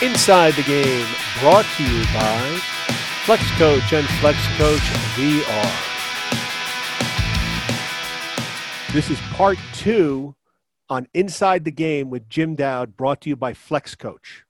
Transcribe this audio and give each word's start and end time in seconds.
Inside 0.00 0.54
the 0.54 0.62
Game, 0.62 1.08
brought 1.40 1.64
to 1.76 1.82
you 1.82 2.04
by 2.14 2.60
Flex 3.24 3.42
Coach 3.58 3.92
and 3.92 4.06
Flex 4.20 4.38
Coach 4.56 4.78
VR. 5.16 5.72
This 8.92 9.10
is 9.10 9.18
part 9.32 9.58
two 9.74 10.36
on 10.88 11.08
Inside 11.14 11.64
the 11.64 11.72
Game 11.72 12.10
with 12.10 12.28
Jim 12.28 12.54
Dowd, 12.54 12.96
brought 12.96 13.22
to 13.22 13.28
you 13.28 13.34
by 13.34 13.54
Flex 13.54 13.96
Coach. 13.96 14.44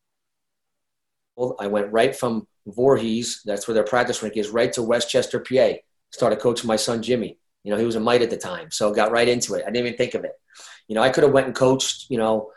Well, 1.35 1.57
I 1.59 1.67
went 1.67 1.91
right 1.91 2.15
from 2.15 2.47
Voorhees, 2.67 3.41
that's 3.47 3.67
where 3.67 3.75
their 3.75 3.85
practice 3.85 4.23
rink 4.23 4.37
is, 4.37 4.51
right 4.51 4.71
to 4.75 4.83
Westchester, 4.83 5.41
PA. 5.41 5.77
Started 6.11 6.41
coaching 6.41 6.69
my 6.69 6.77
son 6.77 7.03
Jimmy. 7.03 7.39
You 7.65 7.73
know, 7.73 7.79
he 7.79 7.87
was 7.87 7.97
a 7.97 8.01
mite 8.01 8.21
at 8.21 8.29
the 8.29 8.37
time, 8.37 8.71
so 8.71 8.93
got 8.93 9.13
right 9.13 9.27
into 9.27 9.55
it. 9.55 9.63
I 9.63 9.71
didn't 9.71 9.87
even 9.87 9.97
think 9.97 10.13
of 10.13 10.25
it. 10.25 10.33
You 10.89 10.95
know, 10.95 11.03
I 11.03 11.09
could 11.09 11.25
have 11.25 11.33
went 11.33 11.47
and 11.47 11.57
coached, 11.57 12.11
you 12.11 12.19
know, 12.19 12.51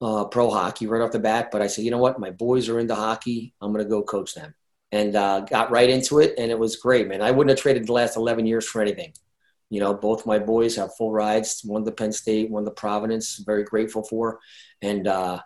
uh, 0.00 0.24
pro 0.26 0.50
hockey 0.50 0.86
right 0.86 1.02
off 1.02 1.12
the 1.12 1.18
bat, 1.18 1.50
but 1.50 1.62
I 1.62 1.66
said, 1.66 1.84
you 1.84 1.90
know 1.90 1.98
what, 1.98 2.20
my 2.20 2.30
boys 2.30 2.68
are 2.68 2.78
into 2.78 2.94
hockey. 2.94 3.54
I'm 3.60 3.72
going 3.72 3.84
to 3.84 3.88
go 3.88 4.02
coach 4.02 4.34
them, 4.34 4.54
and 4.92 5.14
uh, 5.16 5.40
got 5.40 5.70
right 5.70 5.90
into 5.90 6.20
it, 6.20 6.34
and 6.38 6.50
it 6.50 6.58
was 6.58 6.76
great, 6.76 7.08
man. 7.08 7.22
I 7.22 7.30
wouldn't 7.30 7.50
have 7.50 7.62
traded 7.62 7.86
the 7.86 7.92
last 7.92 8.16
11 8.16 8.46
years 8.46 8.66
for 8.66 8.80
anything. 8.80 9.12
You 9.70 9.80
know, 9.80 9.94
both 9.94 10.24
my 10.24 10.38
boys 10.38 10.76
have 10.76 10.94
full 10.96 11.12
rides. 11.12 11.62
One 11.64 11.84
to 11.84 11.92
Penn 11.92 12.12
State, 12.12 12.50
one 12.50 12.64
to 12.64 12.70
Providence. 12.70 13.36
Very 13.36 13.64
grateful 13.64 14.02
for, 14.02 14.38
and 14.80 15.06
uh, 15.06 15.40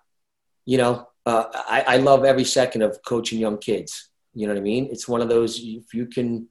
you 0.65 0.79
know, 0.79 1.09
uh, 1.27 1.45
I, 1.53 1.85
I 1.89 1.97
love 1.97 2.25
every 2.25 2.45
second 2.45 2.83
of 2.83 2.99
coaching 3.05 3.39
young 3.39 3.59
kids. 3.59 4.11
You 4.35 4.47
know 4.47 4.55
what 4.55 4.61
I 4.61 4.63
mean? 4.63 4.89
It's 4.91 5.09
one 5.09 5.21
of 5.21 5.29
those 5.29 5.59
if 5.59 5.93
you 5.95 6.07
can. 6.07 6.49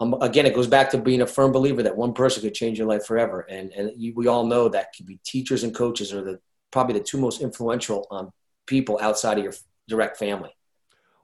Um, 0.00 0.14
again, 0.20 0.46
it 0.46 0.54
goes 0.54 0.68
back 0.68 0.90
to 0.90 0.98
being 0.98 1.22
a 1.22 1.26
firm 1.26 1.50
believer 1.50 1.82
that 1.82 1.96
one 1.96 2.12
person 2.12 2.42
could 2.42 2.54
change 2.54 2.78
your 2.78 2.86
life 2.86 3.04
forever, 3.04 3.40
and 3.40 3.72
and 3.72 3.90
you, 3.96 4.12
we 4.14 4.28
all 4.28 4.46
know 4.46 4.68
that 4.68 4.92
could 4.96 5.06
be 5.06 5.18
teachers 5.24 5.64
and 5.64 5.74
coaches 5.74 6.12
are 6.12 6.22
the 6.22 6.40
probably 6.70 6.98
the 6.98 7.04
two 7.04 7.18
most 7.18 7.40
influential 7.40 8.06
um, 8.10 8.30
people 8.66 8.98
outside 9.00 9.38
of 9.38 9.44
your 9.44 9.54
direct 9.88 10.16
family. 10.16 10.50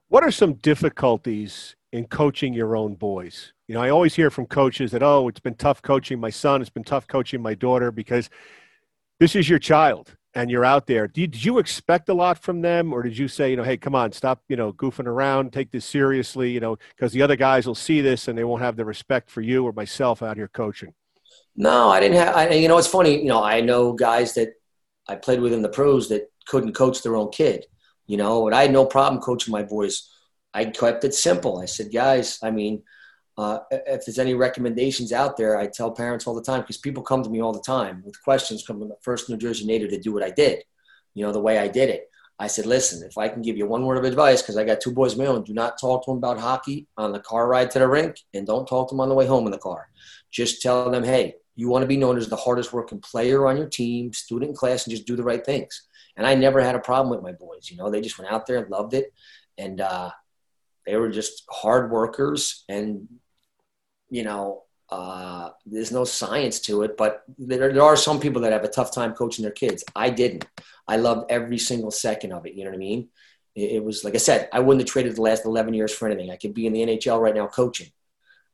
What 0.07 0.23
are 0.23 0.31
some 0.31 0.53
difficulties 0.53 1.75
in 1.91 2.05
coaching 2.05 2.53
your 2.53 2.75
own 2.75 2.95
boys? 2.95 3.53
You 3.67 3.75
know, 3.75 3.81
I 3.81 3.89
always 3.89 4.15
hear 4.15 4.29
from 4.29 4.45
coaches 4.45 4.91
that, 4.91 5.01
oh, 5.01 5.27
it's 5.27 5.39
been 5.39 5.55
tough 5.55 5.81
coaching 5.81 6.19
my 6.19 6.29
son, 6.29 6.61
it's 6.61 6.69
been 6.69 6.83
tough 6.83 7.07
coaching 7.07 7.41
my 7.41 7.55
daughter 7.55 7.91
because 7.91 8.29
this 9.19 9.35
is 9.35 9.49
your 9.49 9.59
child 9.59 10.15
and 10.35 10.51
you're 10.51 10.65
out 10.65 10.85
there. 10.85 11.07
Did, 11.07 11.31
did 11.31 11.45
you 11.45 11.57
expect 11.57 12.09
a 12.09 12.13
lot 12.13 12.37
from 12.37 12.61
them 12.61 12.93
or 12.93 13.01
did 13.01 13.17
you 13.17 13.27
say, 13.27 13.49
you 13.49 13.55
know, 13.55 13.63
hey, 13.63 13.77
come 13.77 13.95
on, 13.95 14.11
stop, 14.11 14.43
you 14.49 14.55
know, 14.55 14.73
goofing 14.73 15.07
around, 15.07 15.53
take 15.53 15.71
this 15.71 15.85
seriously, 15.85 16.51
you 16.51 16.59
know, 16.59 16.77
because 16.95 17.13
the 17.13 17.21
other 17.21 17.35
guys 17.35 17.65
will 17.65 17.73
see 17.73 18.01
this 18.01 18.27
and 18.27 18.37
they 18.37 18.43
won't 18.43 18.61
have 18.61 18.75
the 18.75 18.85
respect 18.85 19.29
for 19.29 19.41
you 19.41 19.63
or 19.63 19.71
myself 19.71 20.21
out 20.21 20.37
here 20.37 20.49
coaching? 20.49 20.93
No, 21.55 21.89
I 21.89 21.99
didn't 22.01 22.17
have, 22.17 22.35
I, 22.35 22.49
you 22.49 22.67
know, 22.67 22.77
it's 22.77 22.87
funny, 22.87 23.17
you 23.21 23.29
know, 23.29 23.41
I 23.41 23.61
know 23.61 23.93
guys 23.93 24.33
that 24.33 24.49
I 25.07 25.15
played 25.15 25.41
with 25.41 25.53
in 25.53 25.61
the 25.61 25.69
pros 25.69 26.09
that 26.09 26.31
couldn't 26.47 26.73
coach 26.73 27.01
their 27.01 27.15
own 27.15 27.29
kid, 27.29 27.65
you 28.07 28.17
know, 28.17 28.47
and 28.47 28.55
I 28.55 28.63
had 28.63 28.71
no 28.71 28.85
problem 28.85 29.21
coaching 29.21 29.51
my 29.51 29.63
boys. 29.63 30.09
I 30.53 30.65
kept 30.65 31.03
it 31.03 31.13
simple. 31.13 31.59
I 31.59 31.65
said, 31.65 31.93
guys, 31.93 32.39
I 32.41 32.51
mean, 32.51 32.83
uh, 33.37 33.59
if 33.71 34.05
there's 34.05 34.19
any 34.19 34.33
recommendations 34.33 35.11
out 35.11 35.35
there, 35.35 35.57
I 35.57 35.67
tell 35.67 35.91
parents 35.91 36.25
all 36.25 36.35
the 36.35 36.41
time 36.41 36.61
because 36.61 36.77
people 36.77 37.03
come 37.03 37.23
to 37.23 37.29
me 37.29 37.41
all 37.41 37.51
the 37.51 37.61
time 37.61 38.01
with 38.05 38.21
questions 38.23 38.63
from 38.63 38.79
the 38.79 38.95
first 39.01 39.29
New 39.29 39.37
Jersey 39.37 39.65
native 39.65 39.89
to 39.89 39.99
do 39.99 40.13
what 40.13 40.23
I 40.23 40.29
did, 40.29 40.63
you 41.13 41.25
know, 41.25 41.33
the 41.33 41.41
way 41.41 41.59
I 41.59 41.67
did 41.67 41.89
it. 41.89 42.09
I 42.37 42.47
said, 42.47 42.65
listen, 42.65 43.07
if 43.07 43.17
I 43.17 43.29
can 43.29 43.41
give 43.41 43.57
you 43.57 43.65
one 43.65 43.85
word 43.85 43.97
of 43.97 44.03
advice, 44.03 44.41
because 44.41 44.57
I 44.57 44.65
got 44.65 44.81
two 44.81 44.91
boys 44.91 45.13
of 45.13 45.19
my 45.19 45.25
own, 45.25 45.43
do 45.43 45.53
not 45.53 45.79
talk 45.79 46.03
to 46.05 46.11
them 46.11 46.17
about 46.17 46.39
hockey 46.39 46.87
on 46.97 47.13
the 47.13 47.19
car 47.19 47.47
ride 47.47 47.71
to 47.71 47.79
the 47.79 47.87
rink 47.87 48.19
and 48.33 48.45
don't 48.45 48.67
talk 48.67 48.89
to 48.89 48.93
them 48.93 48.99
on 48.99 49.09
the 49.09 49.15
way 49.15 49.25
home 49.25 49.45
in 49.45 49.51
the 49.51 49.57
car. 49.57 49.87
Just 50.31 50.61
tell 50.61 50.89
them, 50.89 51.03
hey, 51.03 51.35
you 51.55 51.69
want 51.69 51.83
to 51.83 51.87
be 51.87 51.97
known 51.97 52.17
as 52.17 52.27
the 52.27 52.35
hardest 52.35 52.73
working 52.73 52.99
player 52.99 53.47
on 53.47 53.57
your 53.57 53.67
team, 53.67 54.11
student 54.13 54.49
in 54.49 54.55
class, 54.55 54.85
and 54.85 54.91
just 54.91 55.07
do 55.07 55.15
the 55.15 55.23
right 55.23 55.45
things. 55.45 55.87
And 56.17 56.27
I 56.27 56.35
never 56.35 56.61
had 56.61 56.75
a 56.75 56.79
problem 56.79 57.09
with 57.09 57.23
my 57.23 57.31
boys. 57.31 57.69
You 57.69 57.77
know, 57.77 57.89
they 57.89 58.01
just 58.01 58.19
went 58.19 58.31
out 58.31 58.45
there 58.45 58.57
and 58.57 58.69
loved 58.69 58.93
it. 58.93 59.13
And 59.57 59.79
uh, 59.79 60.11
they 60.85 60.95
were 60.97 61.09
just 61.09 61.43
hard 61.49 61.91
workers. 61.91 62.63
And, 62.67 63.07
you 64.09 64.23
know, 64.23 64.63
uh, 64.89 65.49
there's 65.65 65.91
no 65.91 66.03
science 66.03 66.59
to 66.59 66.83
it, 66.83 66.95
but 66.95 67.23
there, 67.39 67.73
there 67.73 67.81
are 67.81 67.97
some 67.97 68.19
people 68.19 68.41
that 68.43 68.51
have 68.51 68.63
a 68.63 68.69
tough 68.69 68.93
time 68.93 69.13
coaching 69.13 69.43
their 69.43 69.51
kids. 69.51 69.83
I 69.95 70.09
didn't. 70.09 70.45
I 70.87 70.97
loved 70.97 71.31
every 71.31 71.57
single 71.57 71.91
second 71.91 72.31
of 72.33 72.45
it. 72.45 72.53
You 72.53 72.65
know 72.65 72.69
what 72.69 72.75
I 72.75 72.79
mean? 72.79 73.09
It, 73.55 73.71
it 73.71 73.83
was, 73.83 74.03
like 74.03 74.13
I 74.13 74.19
said, 74.19 74.47
I 74.53 74.59
wouldn't 74.59 74.81
have 74.81 74.91
traded 74.91 75.15
the 75.15 75.21
last 75.21 75.45
11 75.45 75.73
years 75.73 75.93
for 75.93 76.07
anything. 76.07 76.29
I 76.29 76.35
could 76.35 76.53
be 76.53 76.67
in 76.67 76.73
the 76.73 76.81
NHL 76.81 77.19
right 77.19 77.33
now 77.33 77.47
coaching 77.47 77.91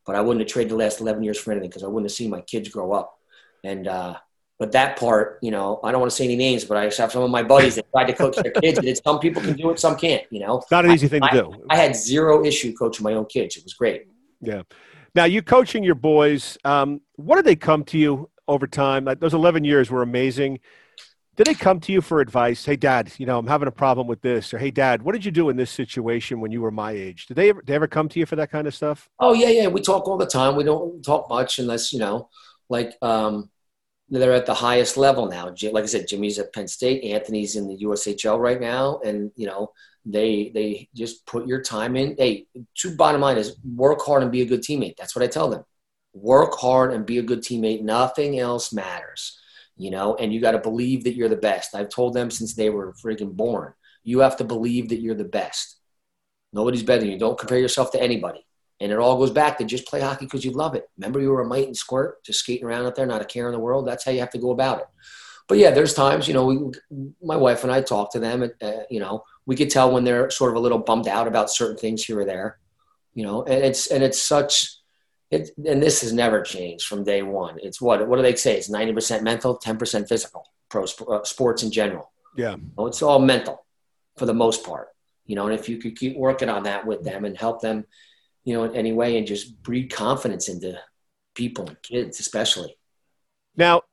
but 0.06 0.16
I 0.16 0.22
wouldn't 0.22 0.42
have 0.42 0.52
traded 0.52 0.72
the 0.72 0.78
last 0.78 1.00
11 1.00 1.24
years 1.24 1.40
for 1.40 1.52
anything 1.52 1.70
because 1.70 1.84
I 1.84 1.88
wouldn't 1.88 2.10
have 2.10 2.16
seen 2.16 2.30
my 2.30 2.42
kids 2.42 2.70
grow 2.70 2.92
up. 2.94 3.18
And, 3.64 3.88
uh, 3.88 4.18
but 4.60 4.74
that 4.74 4.98
part, 4.98 5.40
you 5.42 5.50
know, 5.50 5.80
I 5.84 5.92
don't 5.92 6.00
want 6.02 6.12
to 6.12 6.16
say 6.16 6.26
any 6.26 6.36
names, 6.36 6.66
but 6.66 6.78
I 6.78 6.84
have 6.84 6.94
some 6.94 7.24
of 7.24 7.32
my 7.32 7.42
buddies 7.42 7.76
that 7.76 7.92
tried 7.92 8.06
to 8.06 8.14
coach 8.14 8.36
their 8.36 8.52
kids. 8.52 8.78
And 8.78 8.98
some 8.98 9.20
people 9.20 9.42
can 9.42 9.56
do 9.56 9.72
it, 9.72 9.80
some 9.80 9.96
can't, 9.96 10.24
you 10.30 10.40
know. 10.40 10.60
It's 10.60 10.72
not 10.72 10.86
an 10.86 10.92
easy 10.92 11.08
thing 11.08 11.24
I, 11.24 11.30
to 11.30 11.42
do. 11.42 11.66
I, 11.70 11.76
I 11.76 11.78
had 11.78 11.96
zero 11.96 12.46
issue 12.46 12.74
coaching 12.74 13.04
my 13.04 13.14
own 13.14 13.26
kids. 13.26 13.58
It 13.58 13.64
was 13.64 13.74
great. 13.74 14.08
Yeah. 14.40 14.62
Now, 15.16 15.26
you 15.26 15.42
coaching 15.42 15.84
your 15.84 15.96
boys, 15.96 16.58
um, 16.64 17.02
what 17.16 17.38
did 17.38 17.46
they 17.46 17.56
come 17.56 17.84
to 17.86 17.98
you 17.98 18.30
over 18.48 18.68
time? 18.68 19.06
Like, 19.06 19.20
Those 19.20 19.34
11 19.34 19.64
years 19.64 19.90
were 19.90 20.04
amazing 20.04 20.60
did 21.38 21.48
they 21.48 21.54
come 21.54 21.80
to 21.82 21.92
you 21.94 22.02
for 22.02 22.20
advice? 22.20 22.66
Hey, 22.66 22.76
Dad, 22.76 23.14
you 23.18 23.26
know, 23.26 23.38
I'm 23.38 23.48
having 23.48 23.68
a 23.68 23.72
problem 23.72 24.06
with 24.06 24.22
this. 24.22 24.54
Or 24.54 24.58
Hey, 24.58 24.70
Dad, 24.70 25.02
what 25.02 25.14
did 25.14 25.24
you 25.24 25.32
do 25.32 25.50
in 25.50 25.56
this 25.56 25.72
situation 25.72 26.42
when 26.42 26.52
you 26.52 26.62
were 26.62 26.72
my 26.72 26.92
age? 26.92 27.26
Did 27.26 27.36
they 27.36 27.50
ever, 27.50 27.62
did 27.62 27.68
they 27.68 27.76
ever 27.76 27.88
come 27.88 28.10
to 28.10 28.20
you 28.20 28.26
for 28.26 28.36
that 28.36 28.52
kind 28.52 28.68
of 28.68 28.76
stuff? 28.76 29.10
Oh 29.20 29.34
yeah, 29.34 29.50
yeah. 29.50 29.68
We 29.68 29.82
talk 29.82 30.08
all 30.08 30.18
the 30.18 30.26
time. 30.26 30.56
We 30.56 30.66
don't 30.66 31.02
talk 31.04 31.30
much 31.30 31.58
unless 31.60 31.94
you 31.94 32.00
know, 32.00 32.30
like 32.70 32.94
um, 33.02 33.50
they're 34.10 34.34
at 34.34 34.46
the 34.46 34.54
highest 34.54 34.98
level 34.98 35.28
now. 35.28 35.46
Like 35.72 35.84
I 35.84 35.88
said, 35.88 36.08
Jimmy's 36.08 36.38
at 36.38 36.54
Penn 36.54 36.68
State. 36.68 37.04
Anthony's 37.06 37.56
in 37.56 37.68
the 37.68 37.78
USHL 37.86 38.38
right 38.38 38.60
now, 38.60 39.00
and 39.06 39.32
you 39.38 39.48
know, 39.48 39.72
they 40.06 40.52
they 40.54 40.90
just 40.94 41.26
put 41.26 41.48
your 41.48 41.62
time 41.62 41.96
in. 41.96 42.16
Hey, 42.18 42.46
two 42.76 42.96
bottom 42.98 43.22
line 43.22 43.38
is 43.38 43.56
work 43.64 44.02
hard 44.02 44.22
and 44.22 44.34
be 44.34 44.42
a 44.42 44.46
good 44.46 44.64
teammate. 44.64 44.98
That's 44.98 45.16
what 45.16 45.24
I 45.24 45.28
tell 45.28 45.50
them. 45.50 45.64
Work 46.14 46.56
hard 46.56 46.92
and 46.92 47.06
be 47.06 47.20
a 47.20 47.24
good 47.24 47.40
teammate. 47.40 47.84
Nothing 47.84 48.38
else 48.38 48.74
matters 48.74 49.38
you 49.82 49.92
know, 49.92 50.16
and 50.16 50.34
you 50.34 50.40
got 50.40 50.52
to 50.52 50.60
believe 50.60 51.04
that 51.04 51.16
you're 51.16 51.30
the 51.30 51.36
best. 51.36 51.74
I've 51.74 51.90
told 51.90 52.14
them 52.14 52.30
since 52.30 52.54
they 52.54 52.70
were 52.70 52.94
freaking 52.94 53.36
born, 53.36 53.74
you 54.04 54.20
have 54.20 54.38
to 54.38 54.44
believe 54.44 54.90
that 54.90 55.00
you're 55.00 55.16
the 55.16 55.24
best. 55.24 55.78
Nobody's 56.54 56.84
better 56.84 57.02
than 57.02 57.12
you. 57.12 57.18
Don't 57.18 57.40
compare 57.40 57.60
yourself 57.60 57.92
to 57.92 58.02
anybody. 58.02 58.46
And 58.80 58.92
it 58.92 58.98
all 58.98 59.18
goes 59.18 59.32
back 59.32 59.58
to 59.58 59.64
just 59.64 59.88
play 59.88 60.02
hockey 60.02 60.26
because 60.26 60.44
you 60.44 60.52
love 60.52 60.76
it. 60.76 60.90
Remember, 60.98 61.20
you 61.20 61.30
were 61.30 61.42
a 61.42 61.48
mite 61.48 61.68
and 61.68 61.78
squirt, 61.78 62.24
just 62.24 62.40
skating 62.40 62.66
around 62.66 62.86
out 62.86 62.96
there, 62.96 63.06
not 63.06 63.22
a 63.22 63.26
care 63.26 63.48
in 63.48 63.54
the 63.54 63.60
world. 63.60 63.88
That's 63.88 64.04
how 64.04 64.12
you 64.12 64.20
have 64.20 64.32
to 64.32 64.38
go 64.40 64.52
about 64.52 64.80
it. 64.80 64.88
But 65.48 65.58
yeah, 65.58 65.72
there's 65.72 65.94
times, 65.94 66.28
you 66.28 66.34
know, 66.34 66.46
we, 66.46 66.58
my 67.22 67.36
wife 67.36 67.64
and 67.64 67.72
I 67.72 67.82
talk 67.82 68.12
to 68.14 68.20
them, 68.20 68.44
and, 68.44 68.54
uh, 68.62 68.84
you 68.90 69.00
know, 69.00 69.24
we 69.46 69.56
could 69.56 69.70
tell 69.70 69.92
when 69.92 70.04
they're 70.04 70.30
sort 70.30 70.52
of 70.52 70.58
a 70.58 70.60
little 70.60 70.78
bummed 70.78 71.08
out 71.08 71.28
about 71.28 71.52
certain 71.52 71.78
things 71.78 72.04
here 72.04 72.20
or 72.20 72.26
there, 72.26 72.60
you 73.14 73.24
know, 73.26 73.44
and 73.44 73.64
it's, 73.64 73.88
and 73.88 74.04
it's 74.04 74.22
such, 74.22 74.78
it, 75.32 75.50
and 75.66 75.82
this 75.82 76.02
has 76.02 76.12
never 76.12 76.42
changed 76.42 76.86
from 76.86 77.04
day 77.04 77.24
one. 77.24 77.58
It's 77.64 77.82
what 77.82 78.06
what 78.08 78.18
do 78.18 78.22
they 78.22 78.36
say? 78.36 78.58
It's 78.58 78.70
ninety 78.70 78.94
percent 78.94 79.24
mental, 79.24 79.56
ten 79.56 79.78
percent 79.78 80.08
physical. 80.08 80.46
Pro 80.70 80.84
uh, 80.84 81.24
sports 81.24 81.64
in 81.64 81.72
general. 81.72 82.12
Yeah, 82.36 82.56
well, 82.76 82.88
it's 82.88 83.02
all 83.02 83.20
mental 83.20 83.66
for 84.18 84.26
the 84.26 84.34
most 84.34 84.66
part. 84.66 84.90
You 85.26 85.36
know, 85.36 85.48
and 85.48 85.58
if 85.58 85.70
you 85.70 85.78
could 85.78 85.98
keep 85.98 86.18
working 86.18 86.50
on 86.50 86.64
that 86.64 86.86
with 86.86 87.04
them 87.04 87.24
and 87.26 87.38
help 87.38 87.62
them, 87.62 87.86
you 88.44 88.54
know, 88.54 88.66
in 88.66 88.76
any 88.76 88.92
way, 88.92 89.18
and 89.18 89.26
just 89.26 89.62
breed 89.64 89.92
confidence 89.92 90.50
into 90.50 90.78
people 91.34 91.68
and 91.68 91.82
kids, 91.82 92.20
especially. 92.20 92.78
Now, 93.56 93.84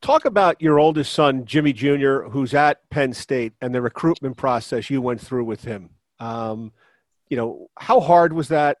talk 0.00 0.24
about 0.24 0.60
your 0.60 0.80
oldest 0.80 1.12
son, 1.12 1.44
Jimmy 1.44 1.72
Jr., 1.72 2.22
who's 2.22 2.54
at 2.54 2.88
Penn 2.90 3.12
State, 3.12 3.52
and 3.60 3.74
the 3.74 3.82
recruitment 3.82 4.36
process 4.36 4.90
you 4.90 5.00
went 5.00 5.20
through 5.20 5.44
with 5.44 5.62
him. 5.62 5.90
Um, 6.18 6.72
you 7.28 7.36
know, 7.36 7.68
how 7.78 8.00
hard 8.00 8.32
was 8.32 8.48
that? 8.48 8.78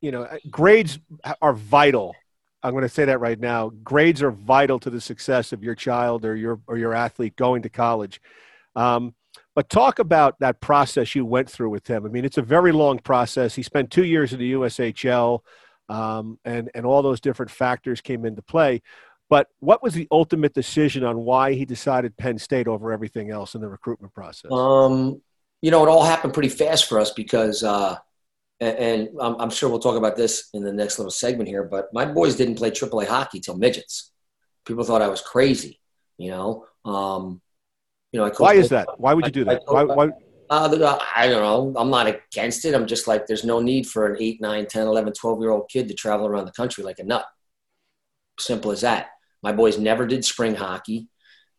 You 0.00 0.10
know, 0.10 0.28
grades 0.50 0.98
are 1.42 1.52
vital. 1.52 2.14
I'm 2.62 2.72
going 2.72 2.82
to 2.82 2.88
say 2.88 3.04
that 3.04 3.20
right 3.20 3.38
now. 3.38 3.70
Grades 3.82 4.22
are 4.22 4.30
vital 4.30 4.78
to 4.80 4.90
the 4.90 5.00
success 5.00 5.52
of 5.52 5.62
your 5.62 5.74
child 5.74 6.24
or 6.24 6.36
your 6.36 6.60
or 6.66 6.76
your 6.76 6.94
athlete 6.94 7.36
going 7.36 7.62
to 7.62 7.68
college. 7.68 8.20
Um, 8.76 9.14
but 9.54 9.68
talk 9.68 9.98
about 9.98 10.38
that 10.40 10.60
process 10.60 11.14
you 11.14 11.24
went 11.24 11.50
through 11.50 11.70
with 11.70 11.86
him. 11.86 12.06
I 12.06 12.08
mean, 12.08 12.24
it's 12.24 12.38
a 12.38 12.42
very 12.42 12.70
long 12.70 12.98
process. 12.98 13.54
He 13.54 13.62
spent 13.62 13.90
two 13.90 14.04
years 14.04 14.32
in 14.32 14.38
the 14.38 14.52
USHL, 14.52 15.40
um, 15.88 16.38
and 16.44 16.70
and 16.74 16.86
all 16.86 17.02
those 17.02 17.20
different 17.20 17.50
factors 17.50 18.00
came 18.00 18.24
into 18.24 18.42
play. 18.42 18.82
But 19.28 19.48
what 19.60 19.82
was 19.82 19.94
the 19.94 20.08
ultimate 20.10 20.54
decision 20.54 21.04
on 21.04 21.18
why 21.18 21.52
he 21.52 21.64
decided 21.64 22.16
Penn 22.16 22.38
State 22.38 22.66
over 22.66 22.92
everything 22.92 23.30
else 23.30 23.54
in 23.54 23.60
the 23.60 23.68
recruitment 23.68 24.14
process? 24.14 24.50
Um, 24.50 25.20
you 25.60 25.70
know, 25.70 25.84
it 25.84 25.88
all 25.88 26.04
happened 26.04 26.32
pretty 26.32 26.48
fast 26.48 26.88
for 26.88 26.98
us 26.98 27.10
because 27.10 27.62
uh, 27.62 27.96
and, 28.60 29.08
I'm, 29.20 29.36
I'm, 29.40 29.50
sure 29.50 29.68
we'll 29.68 29.78
talk 29.78 29.96
about 29.96 30.16
this 30.16 30.48
in 30.52 30.62
the 30.62 30.72
next 30.72 30.98
little 30.98 31.10
segment 31.10 31.48
here, 31.48 31.64
but 31.64 31.92
my 31.92 32.04
boys 32.04 32.36
didn't 32.36 32.56
play 32.56 32.70
AAA 32.70 33.06
hockey 33.06 33.40
till 33.40 33.56
midgets. 33.56 34.12
People 34.64 34.84
thought 34.84 35.02
I 35.02 35.08
was 35.08 35.20
crazy, 35.20 35.80
you 36.16 36.30
know. 36.30 36.66
Um, 36.84 37.40
you 38.12 38.20
know, 38.20 38.30
why 38.38 38.54
is 38.54 38.70
that? 38.70 38.88
Why 38.98 39.14
would 39.14 39.26
you 39.26 39.32
do 39.32 39.44
that? 39.44 39.62
I, 39.68 39.72
I, 39.72 39.84
why, 39.84 39.94
why? 39.94 40.10
Uh, 40.50 40.98
I 41.14 41.28
don't 41.28 41.42
know. 41.42 41.80
I'm 41.80 41.90
not 41.90 42.06
against 42.06 42.64
it. 42.64 42.74
I'm 42.74 42.86
just 42.86 43.06
like, 43.06 43.26
there's 43.26 43.44
no 43.44 43.60
need 43.60 43.86
for 43.86 44.06
an 44.06 44.16
8, 44.18 44.40
9, 44.40 44.66
10, 44.66 44.86
11, 44.86 45.12
12 45.12 45.40
year 45.40 45.50
old 45.50 45.68
kid 45.68 45.88
to 45.88 45.94
travel 45.94 46.26
around 46.26 46.46
the 46.46 46.52
country 46.52 46.82
like 46.82 46.98
a 46.98 47.04
nut. 47.04 47.26
Simple 48.40 48.70
as 48.70 48.80
that. 48.80 49.08
My 49.42 49.52
boys 49.52 49.78
never 49.78 50.06
did 50.06 50.24
spring 50.24 50.54
hockey. 50.54 51.08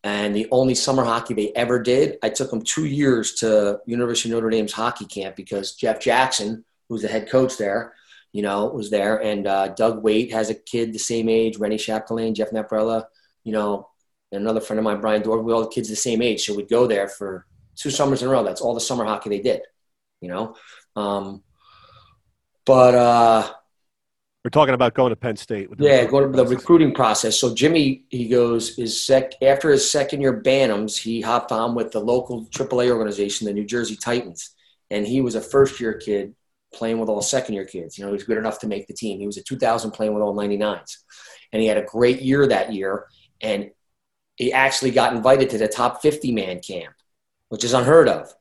and 0.02 0.34
the 0.34 0.48
only 0.50 0.74
summer 0.74 1.04
hockey 1.04 1.34
they 1.34 1.52
ever 1.54 1.78
did, 1.80 2.18
I 2.22 2.30
took 2.30 2.50
them 2.50 2.62
two 2.62 2.86
years 2.86 3.34
to 3.34 3.80
University 3.86 4.30
of 4.30 4.34
Notre 4.34 4.50
Dame's 4.50 4.72
hockey 4.72 5.06
camp 5.06 5.36
because 5.36 5.74
Jeff 5.74 6.00
Jackson, 6.00 6.64
who's 6.90 7.02
the 7.02 7.08
head 7.08 7.30
coach 7.30 7.56
there, 7.56 7.94
you 8.32 8.42
know, 8.42 8.66
was 8.66 8.90
there, 8.90 9.22
and 9.22 9.46
uh, 9.46 9.68
Doug 9.68 10.02
Waite 10.02 10.32
has 10.32 10.50
a 10.50 10.54
kid 10.54 10.92
the 10.92 10.98
same 10.98 11.28
age, 11.28 11.56
Rennie 11.56 11.78
Chapdelaine, 11.78 12.34
Jeff 12.34 12.50
Naprella, 12.50 13.04
you 13.44 13.52
know, 13.52 13.88
and 14.32 14.42
another 14.42 14.60
friend 14.60 14.78
of 14.78 14.84
mine, 14.84 15.00
Brian 15.00 15.22
Dorf. 15.22 15.42
We 15.42 15.52
all 15.52 15.62
the 15.62 15.68
kids 15.68 15.88
the 15.88 15.96
same 15.96 16.20
age, 16.20 16.44
so 16.44 16.54
we'd 16.54 16.68
go 16.68 16.86
there 16.86 17.08
for 17.08 17.46
two 17.76 17.90
summers 17.90 18.22
in 18.22 18.28
a 18.28 18.30
row. 18.30 18.44
That's 18.44 18.60
all 18.60 18.74
the 18.74 18.80
summer 18.80 19.04
hockey 19.04 19.30
they 19.30 19.40
did, 19.40 19.62
you 20.20 20.28
know. 20.28 20.56
Um, 20.96 21.42
but 22.66 22.94
uh, 22.94 23.50
we're 24.44 24.50
talking 24.50 24.74
about 24.74 24.94
going 24.94 25.10
to 25.10 25.16
Penn 25.16 25.36
State. 25.36 25.68
yeah, 25.78 26.04
go 26.04 26.20
to 26.20 26.28
the 26.28 26.46
recruiting 26.46 26.92
process. 26.92 27.38
So 27.38 27.54
Jimmy, 27.54 28.04
he 28.08 28.28
goes 28.28 28.78
is 28.78 29.00
sec 29.00 29.32
after 29.42 29.70
his 29.70 29.88
second 29.88 30.22
year 30.22 30.42
Bantams, 30.42 30.96
he 30.96 31.20
hopped 31.20 31.52
on 31.52 31.74
with 31.74 31.92
the 31.92 32.00
local 32.00 32.46
AAA 32.46 32.90
organization, 32.90 33.46
the 33.46 33.52
New 33.52 33.66
Jersey 33.66 33.96
Titans, 33.96 34.50
and 34.90 35.06
he 35.06 35.20
was 35.20 35.36
a 35.36 35.40
first 35.40 35.80
year 35.80 35.94
kid 35.94 36.34
playing 36.72 36.98
with 36.98 37.08
all 37.08 37.22
second 37.22 37.54
year 37.54 37.64
kids. 37.64 37.98
You 37.98 38.04
know, 38.04 38.10
he 38.10 38.14
was 38.14 38.24
good 38.24 38.38
enough 38.38 38.58
to 38.60 38.66
make 38.66 38.86
the 38.86 38.94
team. 38.94 39.18
He 39.18 39.26
was 39.26 39.36
a 39.36 39.42
2000 39.42 39.90
playing 39.90 40.14
with 40.14 40.22
all 40.22 40.34
99s, 40.34 40.98
and 41.52 41.60
he 41.60 41.68
had 41.68 41.78
a 41.78 41.84
great 41.84 42.22
year 42.22 42.46
that 42.46 42.72
year. 42.72 43.06
And 43.40 43.70
he 44.36 44.52
actually 44.52 44.90
got 44.90 45.14
invited 45.14 45.50
to 45.50 45.58
the 45.58 45.68
top 45.68 46.02
50 46.02 46.32
man 46.32 46.60
camp, 46.60 46.94
which 47.48 47.64
is 47.64 47.74
unheard 47.74 48.08
of 48.08 48.32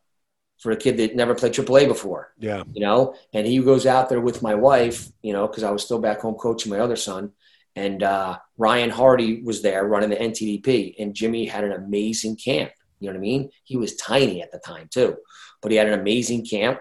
for 0.59 0.71
a 0.71 0.77
kid 0.77 0.97
that 0.97 1.15
never 1.15 1.33
played 1.33 1.53
AAA 1.53 1.87
before. 1.87 2.33
Yeah. 2.37 2.63
You 2.73 2.81
know, 2.81 3.15
and 3.33 3.47
he 3.47 3.59
goes 3.59 3.85
out 3.85 4.09
there 4.09 4.21
with 4.21 4.41
my 4.41 4.55
wife, 4.55 5.07
you 5.21 5.33
know, 5.33 5.47
because 5.47 5.63
I 5.63 5.71
was 5.71 5.83
still 5.83 5.99
back 5.99 6.19
home 6.19 6.35
coaching 6.35 6.71
my 6.71 6.79
other 6.79 6.97
son. 6.97 7.31
And 7.75 8.03
uh, 8.03 8.37
Ryan 8.57 8.89
Hardy 8.89 9.41
was 9.41 9.61
there 9.61 9.85
running 9.85 10.09
the 10.09 10.17
NTDP, 10.17 10.95
and 10.99 11.13
Jimmy 11.13 11.45
had 11.45 11.63
an 11.63 11.71
amazing 11.71 12.35
camp. 12.35 12.71
You 12.99 13.07
know 13.07 13.13
what 13.13 13.19
I 13.19 13.21
mean? 13.21 13.49
He 13.63 13.77
was 13.77 13.95
tiny 13.95 14.41
at 14.41 14.51
the 14.51 14.59
time, 14.59 14.89
too, 14.91 15.17
but 15.61 15.71
he 15.71 15.77
had 15.77 15.87
an 15.87 15.97
amazing 15.97 16.45
camp. 16.45 16.79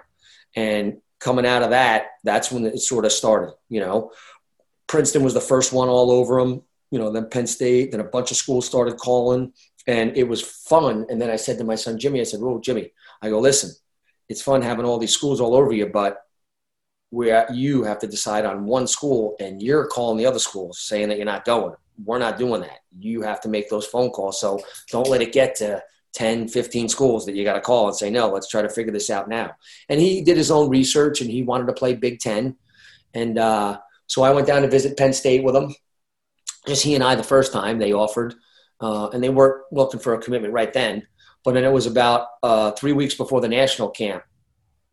And 0.57 0.99
coming 1.21 1.47
out 1.47 1.63
of 1.63 1.71
that, 1.71 2.07
that's 2.25 2.51
when 2.51 2.67
it 2.67 2.79
sort 2.79 3.05
of 3.05 3.13
started, 3.13 3.55
you 3.69 3.81
know. 3.81 4.13
Princeton 4.87 5.23
was 5.23 5.35
the 5.35 5.41
first 5.41 5.73
one 5.73 5.89
all 5.89 6.11
over 6.11 6.39
him, 6.39 6.63
you 6.91 6.99
know, 6.99 7.13
then 7.13 7.29
Penn 7.29 7.47
State, 7.47 7.91
then 7.91 8.01
a 8.01 8.05
bunch 8.05 8.31
of 8.31 8.37
schools 8.37 8.67
started 8.67 8.97
calling, 8.97 9.53
and 9.87 10.17
it 10.17 10.25
was 10.25 10.43
fun. 10.43 11.07
And 11.09 11.21
then 11.21 11.31
I 11.31 11.37
said 11.37 11.59
to 11.59 11.65
my 11.65 11.75
son 11.75 11.99
Jimmy, 11.99 12.21
I 12.21 12.25
said, 12.25 12.41
"Oh, 12.43 12.61
Jimmy, 12.61 12.93
I 13.21 13.29
go, 13.29 13.41
listen, 13.41 13.71
it's 14.29 14.43
fun 14.43 14.63
having 14.63 14.85
all 14.85 14.99
these 14.99 15.13
schools 15.13 15.41
all 15.41 15.55
over 15.55 15.73
you, 15.73 15.87
but 15.87 16.19
where 17.11 17.51
you 17.53 17.83
have 17.85 17.99
to 17.99 18.07
decide 18.07 18.45
on 18.45 18.67
one 18.67 18.87
school 18.87 19.35
and 19.41 19.63
you're 19.63 19.87
calling 19.87 20.19
the 20.19 20.27
other 20.27 20.39
schools 20.39 20.81
saying 20.81 21.09
that 21.09 21.17
you're 21.17 21.25
not 21.25 21.45
going. 21.45 21.75
We're 22.05 22.19
not 22.19 22.39
doing 22.39 22.61
that. 22.61 22.81
You 22.99 23.23
have 23.23 23.41
to 23.43 23.49
make 23.49 23.71
those 23.71 23.87
phone 23.87 24.11
calls. 24.11 24.41
So 24.41 24.61
don't 24.91 25.09
let 25.09 25.23
it 25.23 25.33
get 25.33 25.55
to 25.57 25.83
10, 26.15 26.49
15 26.49 26.89
schools 26.89 27.27
that 27.27 27.35
you 27.35 27.45
got 27.45 27.55
to 27.55 27.61
call 27.61 27.87
and 27.87 27.97
say, 27.97 28.11
no, 28.11 28.29
let's 28.29 28.49
try 28.49 28.63
to 28.63 28.69
figure 28.69 28.93
this 28.93 29.11
out 29.11 29.29
now. 29.29 29.53
And 29.89 30.01
he 30.01 30.23
did 30.23 30.37
his 30.37 30.51
own 30.51 30.69
research 30.69 31.21
and 31.21 31.31
he 31.31 31.43
wanted 31.43 31.67
to 31.67 31.73
play 31.73 31.95
Big 31.95 32.21
Ten. 32.21 32.57
And 33.15 33.39
uh, 33.39 33.79
so 34.07 34.23
I 34.23 34.31
went 34.31 34.47
down 34.47 34.63
to 34.63 34.69
visit 34.69 34.97
Penn 34.97 35.13
State 35.13 35.45
with 35.45 35.55
him. 35.55 35.75
Just 36.67 36.85
he 36.85 36.95
and 36.95 37.05
I 37.05 37.15
the 37.15 37.23
first 37.23 37.53
time 37.53 37.79
they 37.79 37.93
offered, 37.93 38.35
uh, 38.81 39.09
and 39.11 39.23
they 39.23 39.29
weren't 39.29 39.65
looking 39.73 40.01
for 40.01 40.15
a 40.15 40.19
commitment 40.19 40.53
right 40.53 40.73
then. 40.73 41.07
But 41.45 41.55
then 41.55 41.65
it 41.65 41.73
was 41.73 41.87
about 41.87 42.27
uh, 42.43 42.73
three 42.73 42.93
weeks 42.93 43.15
before 43.15 43.41
the 43.41 43.49
national 43.49 43.91
camp 43.91 44.23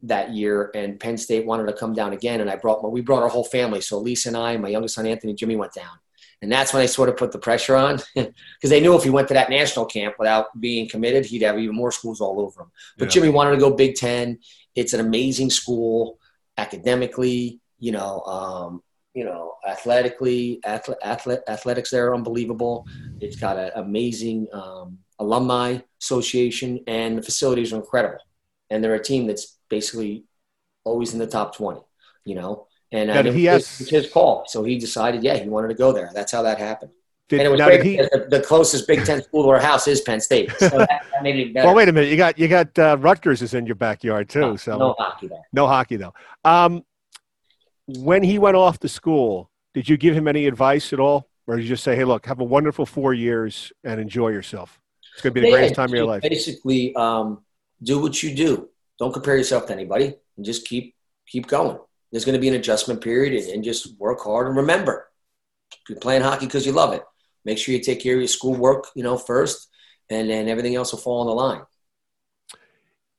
that 0.04 0.32
year, 0.32 0.72
and 0.76 1.00
Penn 1.00 1.18
State 1.18 1.46
wanted 1.46 1.66
to 1.68 1.74
come 1.74 1.94
down 1.94 2.14
again. 2.14 2.40
And 2.42 2.50
I 2.50 2.56
brought 2.56 2.84
my, 2.84 2.90
we 2.90 3.02
brought 3.02 3.24
our 3.24 3.30
whole 3.30 3.44
family. 3.44 3.82
So 3.82 3.98
Lisa 3.98 4.30
and 4.30 4.38
I, 4.38 4.54
and 4.54 4.62
my 4.62 4.70
youngest 4.70 4.96
son 4.96 5.06
Anthony, 5.06 5.34
Jimmy 5.34 5.56
went 5.56 5.74
down. 5.74 5.98
And 6.42 6.52
that's 6.52 6.74
when 6.74 6.82
they 6.82 6.88
sort 6.88 7.10
of 7.10 7.18
put 7.18 7.32
the 7.32 7.40
pressure 7.40 7.76
on 7.76 8.00
because 8.16 8.70
they 8.70 8.80
knew 8.80 8.96
if 8.96 9.04
he 9.04 9.10
went 9.10 9.28
to 9.30 9.34
that 9.34 9.50
national 9.50 9.86
camp 9.86 10.16
without 10.20 10.60
being 10.60 10.88
committed, 10.88 11.26
he'd 11.26 11.42
have 11.42 11.58
even 11.58 11.76
more 11.76 11.92
schools 11.92 12.22
all 12.22 12.40
over 12.40 12.64
him. 12.64 12.72
But 12.98 13.06
yeah. 13.06 13.12
Jimmy 13.12 13.30
wanted 13.30 13.52
to 13.52 13.58
go 13.58 13.72
Big 13.72 13.96
Ten. 13.96 14.40
It's 14.76 14.94
an 14.94 15.00
amazing 15.00 15.50
school 15.50 16.20
academically, 16.58 17.60
you 17.80 17.92
know, 17.92 18.22
um, 18.22 18.84
you 19.14 19.24
know, 19.24 19.54
athletically, 19.66 20.60
athlete, 20.66 20.98
athletics 21.48 21.90
there 21.90 22.10
are 22.10 22.16
unbelievable. 22.16 22.86
It's 23.22 23.38
got 23.38 23.58
an 23.58 23.72
amazing 23.76 24.48
um, 24.52 25.00
alumni 25.20 25.80
association, 26.02 26.82
and 26.86 27.18
the 27.18 27.22
facilities 27.22 27.72
are 27.72 27.78
incredible. 27.78 28.20
And 28.70 28.84
they're 28.84 28.96
a 28.96 29.04
team 29.04 29.26
that's 29.26 29.58
basically 29.70 30.26
always 30.84 31.14
in 31.14 31.20
the 31.20 31.28
top 31.28 31.56
20, 31.56 31.80
you 32.26 32.36
know. 32.36 32.68
And 32.92 33.10
uh, 33.10 33.32
he 33.32 33.46
has, 33.46 33.78
his 33.78 34.10
call. 34.10 34.46
So 34.48 34.64
he 34.64 34.78
decided, 34.78 35.24
yeah, 35.24 35.38
he 35.38 35.50
wanted 35.50 35.70
to 35.70 35.74
go 35.74 35.92
there. 35.92 36.12
That's 36.14 36.32
how 36.32 36.44
that 36.44 36.60
happened. 36.60 36.92
Did, 37.28 37.40
and 37.40 37.48
it 37.48 37.50
was 37.50 37.62
great 37.62 37.84
he, 37.84 37.98
the, 37.98 38.28
the, 38.30 38.40
closest 38.42 38.88
Big 38.88 39.04
Ten 39.04 39.24
school 39.24 39.44
to 39.44 39.50
our 39.50 39.60
house 39.60 39.88
is 39.88 40.02
Penn 40.02 40.22
State. 40.22 40.52
So 40.60 40.70
that, 40.70 40.88
that 41.12 41.24
made 41.24 41.38
it 41.38 41.54
better. 41.56 41.66
Well, 41.66 41.76
wait 41.76 41.90
a 41.90 41.92
minute. 41.92 42.12
You 42.12 42.18
got 42.18 42.38
you 42.38 42.48
got 42.48 42.78
uh, 42.78 42.98
Rutgers 43.00 43.42
is 43.42 43.56
in 43.56 43.66
your 43.66 43.76
backyard 43.76 44.30
too. 44.30 44.42
No, 44.42 44.56
so 44.58 44.78
no 44.78 44.96
hockey 45.00 45.28
there. 45.28 45.42
No 45.52 45.66
hockey 45.66 45.96
though. 45.96 46.14
Um, 46.44 46.86
when 47.88 48.22
he 48.22 48.38
went 48.38 48.56
off 48.56 48.80
to 48.82 48.88
school, 48.88 49.50
did 49.74 49.90
you 49.90 49.98
give 49.98 50.16
him 50.16 50.28
any 50.28 50.46
advice 50.46 50.94
at 50.94 51.00
all, 51.00 51.28
or 51.48 51.56
did 51.56 51.64
you 51.64 51.70
just 51.70 51.84
say, 51.84 51.96
"Hey, 51.96 52.04
look, 52.04 52.28
have 52.28 52.42
a 52.42 52.44
wonderful 52.44 52.86
four 52.86 53.16
years 53.16 53.74
and 53.84 54.00
enjoy 54.00 54.30
yourself"? 54.30 54.80
It's 55.14 55.24
going 55.24 55.34
to 55.34 55.34
be 55.34 55.42
the 55.42 55.48
yeah, 55.48 55.54
greatest 55.54 55.76
time 55.76 55.90
of 55.90 55.96
your 55.96 56.06
life. 56.06 56.22
Basically, 56.22 56.96
um, 56.96 57.44
do 57.82 58.00
what 58.00 58.22
you 58.22 58.36
do. 58.36 58.70
Don't 59.00 59.14
compare 59.14 59.36
yourself 59.36 59.66
to 59.68 59.74
anybody, 59.74 60.14
and 60.38 60.46
just 60.46 60.68
keep 60.68 60.94
keep 61.28 61.48
going. 61.48 61.80
There's 62.16 62.24
going 62.24 62.36
to 62.36 62.40
be 62.40 62.48
an 62.48 62.54
adjustment 62.54 63.02
period, 63.02 63.34
and, 63.34 63.56
and 63.56 63.62
just 63.62 64.00
work 64.00 64.22
hard. 64.24 64.48
And 64.48 64.56
remember, 64.56 65.12
you're 65.90 66.00
playing 66.00 66.22
hockey 66.22 66.46
because 66.46 66.66
you 66.66 66.72
love 66.72 66.94
it. 66.94 67.04
Make 67.44 67.58
sure 67.58 67.76
you 67.76 67.82
take 67.82 68.02
care 68.02 68.14
of 68.14 68.22
your 68.22 68.30
schoolwork, 68.30 68.88
you 68.96 69.04
know, 69.04 69.18
first, 69.18 69.68
and 70.10 70.30
then 70.30 70.48
everything 70.48 70.76
else 70.76 70.94
will 70.94 71.00
fall 71.00 71.20
on 71.20 71.28
the 71.28 71.34
line. 71.34 71.64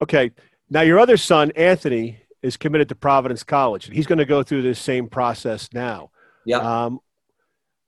Okay. 0.01 0.31
Now, 0.71 0.81
your 0.81 0.99
other 0.99 1.19
son, 1.19 1.53
Anthony, 1.57 2.21
is 2.41 2.57
committed 2.57 2.89
to 2.89 2.95
Providence 2.95 3.43
College, 3.43 3.85
and 3.85 3.95
he's 3.95 4.07
going 4.07 4.17
to 4.17 4.25
go 4.25 4.43
through 4.43 4.63
this 4.63 4.79
same 4.79 5.09
process 5.09 5.69
now. 5.75 6.11
Yeah. 6.47 6.61
Um, 6.61 7.01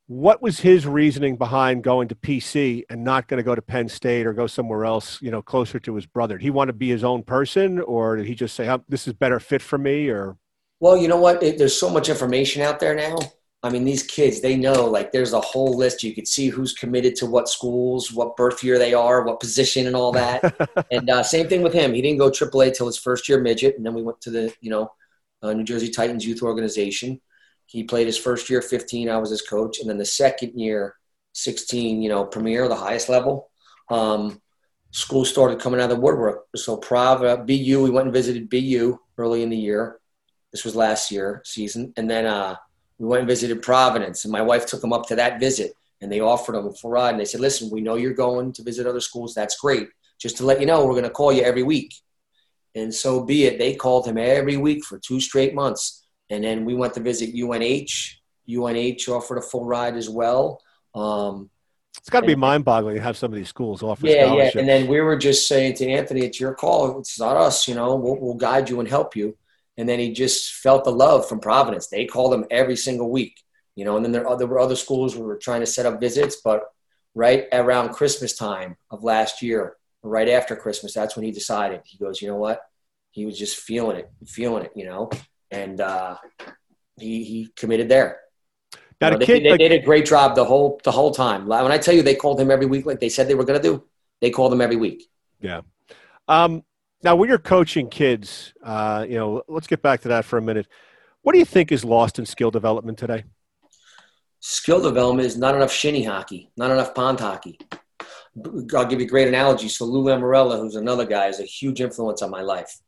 what 0.08 0.42
was 0.42 0.60
his 0.60 0.86
reasoning 0.86 1.38
behind 1.38 1.84
going 1.84 2.08
to 2.08 2.16
PC 2.16 2.82
and 2.90 3.02
not 3.02 3.28
going 3.28 3.38
to 3.38 3.42
go 3.42 3.54
to 3.54 3.62
Penn 3.62 3.88
State 3.88 4.26
or 4.26 4.34
go 4.34 4.46
somewhere 4.46 4.84
else, 4.84 5.22
you 5.22 5.30
know, 5.30 5.40
closer 5.40 5.80
to 5.80 5.94
his 5.94 6.04
brother? 6.04 6.36
Did 6.36 6.44
he 6.44 6.50
want 6.50 6.68
to 6.68 6.74
be 6.74 6.90
his 6.90 7.02
own 7.02 7.22
person, 7.22 7.80
or 7.80 8.16
did 8.16 8.26
he 8.26 8.34
just 8.34 8.54
say, 8.54 8.68
oh, 8.68 8.84
"This 8.90 9.08
is 9.08 9.14
better 9.14 9.40
fit 9.40 9.62
for 9.62 9.78
me"? 9.78 10.10
Or 10.10 10.36
well, 10.80 10.96
you 10.96 11.08
know 11.08 11.16
what? 11.16 11.42
It, 11.42 11.58
there's 11.58 11.78
so 11.78 11.90
much 11.90 12.08
information 12.08 12.62
out 12.62 12.80
there 12.80 12.94
now. 12.94 13.18
I 13.62 13.70
mean, 13.70 13.84
these 13.84 14.04
kids, 14.04 14.40
they 14.40 14.56
know 14.56 14.84
like 14.84 15.10
there's 15.10 15.32
a 15.32 15.40
whole 15.40 15.76
list. 15.76 16.04
You 16.04 16.14
could 16.14 16.28
see 16.28 16.48
who's 16.48 16.72
committed 16.72 17.16
to 17.16 17.26
what 17.26 17.48
schools, 17.48 18.12
what 18.12 18.36
birth 18.36 18.62
year 18.62 18.78
they 18.78 18.94
are, 18.94 19.24
what 19.24 19.40
position, 19.40 19.88
and 19.88 19.96
all 19.96 20.12
that. 20.12 20.86
and 20.92 21.10
uh, 21.10 21.24
same 21.24 21.48
thing 21.48 21.62
with 21.62 21.72
him. 21.72 21.92
He 21.92 22.00
didn't 22.00 22.20
go 22.20 22.30
AAA 22.30 22.76
till 22.76 22.86
his 22.86 22.98
first 22.98 23.28
year 23.28 23.40
midget, 23.40 23.76
and 23.76 23.84
then 23.84 23.94
we 23.94 24.02
went 24.02 24.20
to 24.22 24.30
the 24.30 24.54
you 24.60 24.70
know 24.70 24.92
uh, 25.42 25.52
New 25.52 25.64
Jersey 25.64 25.90
Titans 25.90 26.24
youth 26.24 26.42
organization. 26.42 27.20
He 27.66 27.82
played 27.84 28.06
his 28.06 28.16
first 28.16 28.48
year 28.48 28.62
15. 28.62 29.10
I 29.10 29.18
was 29.18 29.30
his 29.30 29.42
coach, 29.42 29.80
and 29.80 29.90
then 29.90 29.98
the 29.98 30.04
second 30.04 30.58
year 30.58 30.94
16. 31.32 32.00
You 32.00 32.08
know, 32.08 32.24
premier, 32.26 32.68
the 32.68 32.76
highest 32.76 33.08
level. 33.08 33.50
Um, 33.90 34.40
school 34.92 35.24
started 35.24 35.60
coming 35.60 35.80
out 35.80 35.90
of 35.90 35.96
the 35.96 36.02
woodwork. 36.02 36.46
So 36.54 36.76
Prav, 36.76 37.24
uh, 37.24 37.36
BU, 37.38 37.82
we 37.82 37.90
went 37.90 38.06
and 38.06 38.14
visited 38.14 38.48
BU 38.48 38.98
early 39.18 39.42
in 39.42 39.50
the 39.50 39.56
year. 39.56 39.98
This 40.58 40.64
was 40.64 40.76
last 40.76 41.10
year 41.10 41.42
season, 41.44 41.92
and 41.96 42.10
then 42.10 42.26
uh, 42.26 42.56
we 42.98 43.06
went 43.06 43.20
and 43.20 43.28
visited 43.28 43.62
Providence, 43.62 44.24
and 44.24 44.32
my 44.32 44.42
wife 44.42 44.66
took 44.66 44.82
him 44.82 44.92
up 44.92 45.06
to 45.06 45.16
that 45.16 45.40
visit, 45.40 45.72
and 46.00 46.10
they 46.10 46.20
offered 46.20 46.56
him 46.56 46.66
a 46.66 46.72
full 46.72 46.90
ride, 46.90 47.10
and 47.10 47.20
they 47.20 47.24
said, 47.24 47.40
"Listen, 47.40 47.70
we 47.70 47.80
know 47.80 47.96
you're 47.96 48.12
going 48.12 48.52
to 48.52 48.62
visit 48.62 48.86
other 48.86 49.00
schools. 49.00 49.34
That's 49.34 49.58
great. 49.58 49.88
Just 50.18 50.36
to 50.38 50.44
let 50.44 50.60
you 50.60 50.66
know, 50.66 50.84
we're 50.84 50.92
going 50.92 51.04
to 51.04 51.10
call 51.10 51.32
you 51.32 51.42
every 51.42 51.62
week." 51.62 51.94
And 52.74 52.94
so 52.94 53.24
be 53.24 53.44
it. 53.44 53.58
They 53.58 53.74
called 53.74 54.06
him 54.06 54.18
every 54.18 54.56
week 54.56 54.84
for 54.84 54.98
two 54.98 55.20
straight 55.20 55.54
months 55.54 56.04
and 56.30 56.44
then 56.44 56.64
we 56.64 56.74
went 56.74 56.94
to 56.94 57.00
visit 57.00 57.34
UNH. 57.34 58.20
UNH 58.48 59.08
offered 59.08 59.38
a 59.38 59.42
full 59.42 59.64
ride 59.64 59.96
as 59.96 60.08
well. 60.08 60.60
Um, 60.94 61.50
it's 61.96 62.10
got 62.10 62.20
to 62.20 62.26
be 62.26 62.36
mind-boggling 62.36 62.96
to 62.96 63.02
have 63.02 63.16
some 63.16 63.32
of 63.32 63.36
these 63.36 63.48
schools 63.48 63.82
offer. 63.82 64.06
Yeah, 64.06 64.34
yeah. 64.34 64.50
And 64.54 64.68
then 64.68 64.86
we 64.86 65.00
were 65.00 65.16
just 65.16 65.48
saying 65.48 65.74
to 65.74 65.88
Anthony, 65.88 66.24
"It's 66.24 66.38
your 66.38 66.54
call. 66.54 66.98
It's 67.00 67.18
not 67.18 67.36
us. 67.36 67.66
You 67.66 67.74
know, 67.74 67.96
we'll, 67.96 68.16
we'll 68.16 68.34
guide 68.34 68.70
you 68.70 68.80
and 68.80 68.88
help 68.88 69.16
you." 69.16 69.36
And 69.78 69.88
then 69.88 69.98
he 69.98 70.12
just 70.12 70.54
felt 70.54 70.84
the 70.84 70.90
love 70.90 71.26
from 71.28 71.40
Providence. 71.40 71.86
They 71.86 72.04
called 72.04 72.34
him 72.34 72.44
every 72.50 72.76
single 72.76 73.10
week. 73.10 73.40
You 73.76 73.84
know, 73.84 73.96
and 73.96 74.04
then 74.04 74.12
there, 74.12 74.26
there 74.36 74.48
were 74.48 74.58
other 74.58 74.74
schools 74.74 75.16
we 75.16 75.22
were 75.22 75.38
trying 75.38 75.60
to 75.60 75.66
set 75.66 75.86
up 75.86 76.00
visits, 76.00 76.40
but 76.44 76.64
right 77.14 77.46
around 77.52 77.90
Christmas 77.90 78.36
time 78.36 78.76
of 78.90 79.04
last 79.04 79.40
year, 79.40 79.76
right 80.02 80.28
after 80.28 80.56
Christmas, 80.56 80.94
that's 80.94 81.14
when 81.14 81.24
he 81.24 81.30
decided. 81.30 81.82
He 81.84 81.96
goes, 81.96 82.20
"You 82.20 82.26
know 82.26 82.36
what?" 82.36 82.60
He 83.12 83.24
was 83.24 83.38
just 83.38 83.56
feeling 83.56 83.96
it, 83.96 84.10
feeling 84.26 84.64
it. 84.64 84.72
You 84.74 84.86
know, 84.86 85.10
and 85.52 85.80
uh, 85.80 86.16
he 86.98 87.22
he 87.22 87.52
committed 87.54 87.88
there. 87.88 88.18
Now, 89.00 89.08
you 89.08 89.12
know, 89.12 89.18
the 89.18 89.26
kid, 89.26 89.44
they, 89.44 89.50
like, 89.50 89.60
they, 89.60 89.68
did 89.68 89.82
a 89.82 89.84
great 89.84 90.06
job 90.06 90.34
the 90.34 90.44
whole 90.44 90.80
the 90.82 90.90
whole 90.90 91.12
time. 91.12 91.46
When 91.46 91.70
I 91.70 91.78
tell 91.78 91.94
you, 91.94 92.02
they 92.02 92.16
called 92.16 92.40
him 92.40 92.50
every 92.50 92.66
week, 92.66 92.84
like 92.84 92.98
they 92.98 93.08
said 93.08 93.28
they 93.28 93.36
were 93.36 93.44
going 93.44 93.62
to 93.62 93.68
do. 93.68 93.84
They 94.20 94.30
called 94.30 94.52
him 94.52 94.60
every 94.60 94.76
week. 94.76 95.08
Yeah. 95.40 95.60
Um, 96.26 96.64
now, 97.02 97.16
when 97.16 97.28
you're 97.28 97.38
coaching 97.38 97.88
kids, 97.88 98.52
uh, 98.62 99.06
you 99.08 99.16
know, 99.16 99.42
let's 99.48 99.66
get 99.66 99.82
back 99.82 100.00
to 100.02 100.08
that 100.08 100.24
for 100.24 100.38
a 100.38 100.42
minute. 100.42 100.66
What 101.22 101.32
do 101.32 101.38
you 101.38 101.44
think 101.44 101.70
is 101.70 101.84
lost 101.84 102.18
in 102.18 102.26
skill 102.26 102.50
development 102.50 102.98
today? 102.98 103.24
Skill 104.40 104.82
development 104.82 105.26
is 105.26 105.36
not 105.36 105.54
enough 105.54 105.72
shinny 105.72 106.04
hockey, 106.04 106.50
not 106.56 106.70
enough 106.70 106.94
pond 106.94 107.20
hockey. 107.20 107.58
I'll 108.74 108.86
give 108.86 109.00
you 109.00 109.06
a 109.06 109.08
great 109.08 109.28
analogy. 109.28 109.68
So 109.68 109.84
Lou 109.84 110.04
Lamoriello, 110.04 110.60
who's 110.60 110.76
another 110.76 111.04
guy, 111.04 111.26
is 111.26 111.40
a 111.40 111.44
huge 111.44 111.80
influence 111.80 112.22
on 112.22 112.30
my 112.30 112.42
life. 112.42 112.78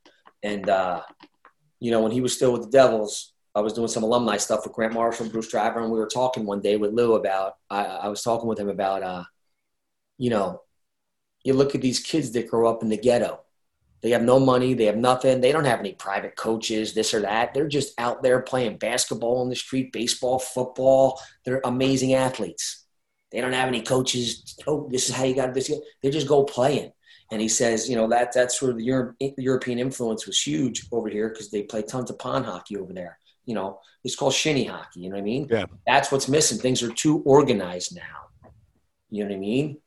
And 0.42 0.68
uh, 0.68 1.02
you 1.80 1.90
know, 1.90 2.02
when 2.02 2.12
he 2.12 2.20
was 2.20 2.34
still 2.34 2.52
with 2.52 2.62
the 2.62 2.70
Devils, 2.70 3.32
I 3.54 3.60
was 3.60 3.72
doing 3.72 3.88
some 3.88 4.04
alumni 4.04 4.36
stuff 4.36 4.64
with 4.64 4.74
Grant 4.74 4.94
Marshall, 4.94 5.28
Bruce 5.28 5.50
Driver, 5.50 5.80
and 5.80 5.90
we 5.90 5.98
were 5.98 6.06
talking 6.06 6.46
one 6.46 6.60
day 6.60 6.76
with 6.76 6.92
Lou 6.92 7.14
about. 7.14 7.54
I, 7.68 7.84
I 7.84 8.08
was 8.08 8.22
talking 8.22 8.48
with 8.48 8.58
him 8.58 8.68
about, 8.68 9.02
uh, 9.02 9.24
you 10.18 10.30
know, 10.30 10.62
you 11.42 11.54
look 11.54 11.74
at 11.74 11.80
these 11.80 11.98
kids 11.98 12.30
that 12.32 12.48
grow 12.48 12.70
up 12.70 12.82
in 12.82 12.90
the 12.90 12.96
ghetto. 12.96 13.40
They 14.02 14.10
have 14.10 14.22
no 14.22 14.40
money. 14.40 14.74
They 14.74 14.86
have 14.86 14.96
nothing. 14.96 15.40
They 15.40 15.52
don't 15.52 15.66
have 15.66 15.80
any 15.80 15.92
private 15.92 16.36
coaches, 16.36 16.94
this 16.94 17.12
or 17.12 17.20
that. 17.20 17.52
They're 17.52 17.68
just 17.68 17.92
out 17.98 18.22
there 18.22 18.40
playing 18.40 18.78
basketball 18.78 19.40
on 19.40 19.48
the 19.50 19.56
street, 19.56 19.92
baseball, 19.92 20.38
football. 20.38 21.20
They're 21.44 21.60
amazing 21.64 22.14
athletes. 22.14 22.86
They 23.30 23.40
don't 23.40 23.52
have 23.52 23.68
any 23.68 23.82
coaches. 23.82 24.56
Oh, 24.66 24.88
this 24.90 25.08
is 25.08 25.14
how 25.14 25.24
you 25.24 25.34
got 25.34 25.46
to 25.46 25.52
this. 25.52 25.70
They 26.02 26.10
just 26.10 26.28
go 26.28 26.44
playing. 26.44 26.92
And 27.30 27.40
he 27.40 27.48
says, 27.48 27.88
you 27.88 27.94
know, 27.94 28.08
that 28.08 28.32
that's 28.32 28.60
where 28.60 28.72
the 28.72 28.82
Euro- 28.84 29.14
European 29.20 29.78
influence 29.78 30.26
was 30.26 30.40
huge 30.40 30.86
over 30.90 31.08
here 31.08 31.28
because 31.28 31.50
they 31.50 31.62
play 31.62 31.82
tons 31.82 32.10
of 32.10 32.18
pond 32.18 32.46
hockey 32.46 32.76
over 32.76 32.92
there. 32.92 33.18
You 33.44 33.54
know, 33.54 33.80
it's 34.02 34.16
called 34.16 34.34
shinny 34.34 34.64
hockey. 34.64 35.00
You 35.00 35.10
know 35.10 35.16
what 35.16 35.22
I 35.22 35.24
mean? 35.24 35.46
Yeah. 35.48 35.66
That's 35.86 36.10
what's 36.10 36.28
missing. 36.28 36.58
Things 36.58 36.82
are 36.82 36.92
too 36.92 37.22
organized 37.24 37.94
now. 37.94 38.50
You 39.10 39.24
know 39.24 39.30
what 39.30 39.36
I 39.36 39.40
mean? 39.40 39.78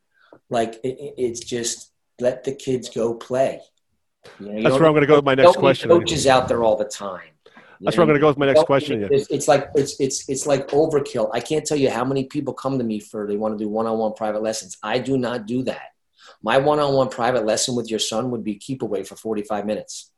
Like 0.50 0.75
it, 0.84 1.15
it's 1.17 1.41
just 1.41 1.91
let 2.20 2.43
the 2.43 2.53
kids 2.53 2.89
go 2.89 3.13
play. 3.13 3.62
You 4.39 4.46
know, 4.46 4.58
you 4.58 4.63
That's 4.63 4.75
where 4.75 4.86
I'm 4.86 4.94
going 4.94 5.01
to 5.01 5.08
go 5.08 5.15
with 5.15 5.25
my 5.25 5.36
next 5.36 5.58
question. 5.58 5.89
Coaches 5.89 6.27
out 6.27 6.48
there 6.48 6.63
all 6.63 6.75
the 6.75 6.86
time. 6.86 7.34
That's 7.84 7.98
where 7.98 8.03
I'm 8.03 8.08
going 8.08 8.20
to 8.20 8.22
go 8.22 8.27
with 8.27 8.38
my 8.38 8.46
next 8.46 8.63
question. 8.63 9.08
It's, 9.12 9.30
it's, 9.30 9.48
like 9.48 9.70
it's 9.75 10.00
it's 10.00 10.30
it's 10.30 10.46
like 10.46 10.68
overkill. 10.70 11.30
I 11.34 11.39
can't 11.42 11.65
tell 11.65 11.77
you 11.77 11.89
how 11.89 12.06
many 12.06 12.25
people 12.25 12.53
come 12.53 12.77
to 12.77 12.84
me 12.84 13.00
for 13.00 13.27
they 13.27 13.36
want 13.36 13.58
to 13.58 13.63
do 13.63 13.70
one-on-one 13.70 14.13
private 14.13 14.42
lessons. 14.42 14.77
I 14.82 15.00
do 15.00 15.18
not 15.18 15.46
do 15.46 15.63
that. 15.63 15.89
My 16.42 16.58
one-on-one 16.58 17.10
private 17.10 17.46
lesson 17.46 17.75
with 17.75 17.89
your 17.89 18.00
son 18.00 18.32
would 18.32 18.44
be 18.44 18.56
keep 18.56 18.82
away 18.82 19.03
for 19.03 19.15
45 19.15 19.65
minutes. 19.65 20.12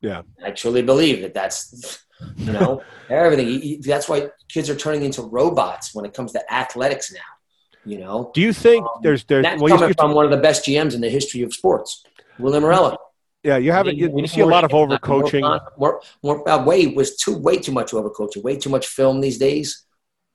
Yeah, 0.00 0.22
I 0.44 0.50
truly 0.50 0.82
believe 0.82 1.22
that 1.22 1.34
that's 1.34 2.04
you 2.36 2.52
know 2.52 2.82
everything. 3.10 3.80
That's 3.82 4.08
why 4.08 4.30
kids 4.48 4.68
are 4.70 4.76
turning 4.76 5.02
into 5.02 5.22
robots 5.22 5.94
when 5.94 6.04
it 6.04 6.14
comes 6.14 6.32
to 6.32 6.52
athletics 6.52 7.12
now. 7.12 7.20
You 7.84 7.98
know. 7.98 8.30
Do 8.34 8.40
you 8.40 8.52
think 8.52 8.84
um, 8.84 9.00
there's 9.02 9.24
there's 9.24 9.44
that's 9.44 9.60
well, 9.60 9.76
coming 9.76 9.94
from 9.94 10.12
one 10.12 10.24
of 10.24 10.30
the 10.30 10.38
best 10.38 10.64
GMs 10.64 10.94
in 10.94 11.00
the 11.00 11.10
history 11.10 11.42
of 11.42 11.52
sports, 11.52 12.04
Lou 12.38 12.50
Lamoriello. 12.50 12.96
Yeah, 13.42 13.56
you 13.56 13.72
have 13.72 13.88
it. 13.88 13.96
You, 13.96 14.12
you 14.16 14.26
see 14.26 14.40
a 14.40 14.46
lot 14.46 14.64
of 14.64 14.70
overcoaching. 14.70 15.42
More, 15.76 16.00
more, 16.22 16.48
uh, 16.48 16.64
way 16.64 16.86
was 16.86 17.16
too 17.16 17.36
way 17.36 17.56
too 17.56 17.72
much 17.72 17.90
overcoaching. 17.90 18.42
Way 18.42 18.56
too 18.56 18.70
much 18.70 18.86
film 18.86 19.20
these 19.20 19.38
days. 19.38 19.84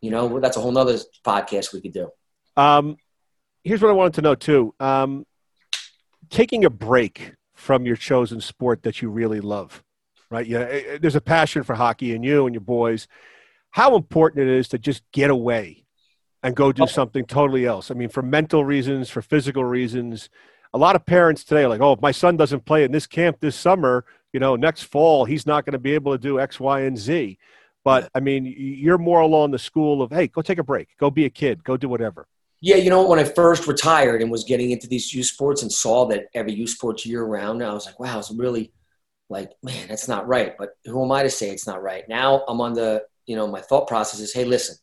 You 0.01 0.11
know, 0.11 0.39
that's 0.39 0.57
a 0.57 0.59
whole 0.59 0.71
nother 0.71 0.97
podcast 1.25 1.73
we 1.73 1.81
could 1.81 1.93
do. 1.93 2.09
Um, 2.57 2.97
here's 3.63 3.81
what 3.81 3.89
I 3.89 3.93
wanted 3.93 4.15
to 4.15 4.21
know 4.21 4.35
too. 4.35 4.73
Um, 4.79 5.25
taking 6.29 6.65
a 6.65 6.69
break 6.69 7.33
from 7.55 7.85
your 7.85 7.95
chosen 7.95 8.41
sport 8.41 8.83
that 8.83 9.01
you 9.01 9.09
really 9.09 9.39
love, 9.39 9.83
right? 10.29 10.45
Yeah, 10.45 10.59
eh, 10.59 10.83
eh, 10.87 10.97
there's 11.01 11.15
a 11.15 11.21
passion 11.21 11.63
for 11.63 11.75
hockey 11.75 12.13
in 12.13 12.23
you 12.23 12.45
and 12.45 12.53
your 12.53 12.61
boys. 12.61 13.07
How 13.71 13.95
important 13.95 14.47
it 14.47 14.57
is 14.57 14.67
to 14.69 14.77
just 14.77 15.03
get 15.11 15.29
away 15.29 15.85
and 16.43 16.55
go 16.55 16.71
do 16.71 16.87
something 16.87 17.25
totally 17.25 17.65
else. 17.65 17.89
I 17.89 17.93
mean, 17.93 18.09
for 18.09 18.21
mental 18.21 18.63
reasons, 18.63 19.09
for 19.09 19.21
physical 19.21 19.63
reasons 19.63 20.29
a 20.73 20.77
lot 20.77 20.95
of 20.95 21.05
parents 21.05 21.43
today 21.43 21.63
are 21.63 21.69
like, 21.69 21.81
oh, 21.81 21.93
if 21.93 22.01
my 22.01 22.11
son 22.11 22.37
doesn't 22.37 22.65
play 22.65 22.83
in 22.83 22.91
this 22.91 23.07
camp 23.07 23.37
this 23.39 23.55
summer, 23.55 24.05
you 24.33 24.39
know, 24.39 24.55
next 24.55 24.83
fall 24.83 25.25
he's 25.25 25.45
not 25.45 25.65
going 25.65 25.73
to 25.73 25.79
be 25.79 25.93
able 25.93 26.11
to 26.11 26.17
do 26.17 26.39
X, 26.39 26.59
Y, 26.59 26.81
and 26.81 26.97
Z. 26.97 27.37
But 27.83 28.09
I 28.13 28.19
mean, 28.19 28.45
you're 28.45 28.97
more 28.97 29.21
along 29.21 29.51
the 29.51 29.59
school 29.59 30.01
of, 30.01 30.11
hey, 30.11 30.27
go 30.27 30.41
take 30.41 30.57
a 30.57 30.63
break, 30.63 30.89
go 30.99 31.09
be 31.09 31.25
a 31.25 31.29
kid, 31.29 31.63
go 31.63 31.77
do 31.77 31.87
whatever. 31.87 32.27
Yeah, 32.59 32.75
you 32.75 32.89
know, 32.89 33.07
when 33.07 33.19
I 33.19 33.23
first 33.23 33.67
retired 33.67 34.21
and 34.21 34.31
was 34.31 34.43
getting 34.43 34.71
into 34.71 34.87
these 34.87 35.13
youth 35.13 35.27
sports 35.27 35.61
and 35.61 35.71
saw 35.71 36.05
that 36.07 36.25
every 36.33 36.53
youth 36.53 36.71
sports 36.71 37.05
year 37.05 37.23
round, 37.23 37.63
I 37.63 37.73
was 37.73 37.85
like, 37.85 37.99
wow, 37.99 38.17
it's 38.19 38.31
really 38.31 38.73
like, 39.29 39.51
man, 39.63 39.87
that's 39.87 40.07
not 40.07 40.27
right. 40.27 40.57
But 40.57 40.71
who 40.85 41.03
am 41.03 41.11
I 41.11 41.23
to 41.23 41.29
say 41.29 41.49
it's 41.49 41.67
not 41.67 41.83
right? 41.83 42.03
Now 42.09 42.43
I'm 42.47 42.59
on 42.59 42.73
the, 42.73 43.03
you 43.25 43.35
know, 43.35 43.47
my 43.47 43.61
thought 43.61 43.87
process 43.87 44.19
is, 44.19 44.33
hey, 44.33 44.43
listen, 44.43 44.75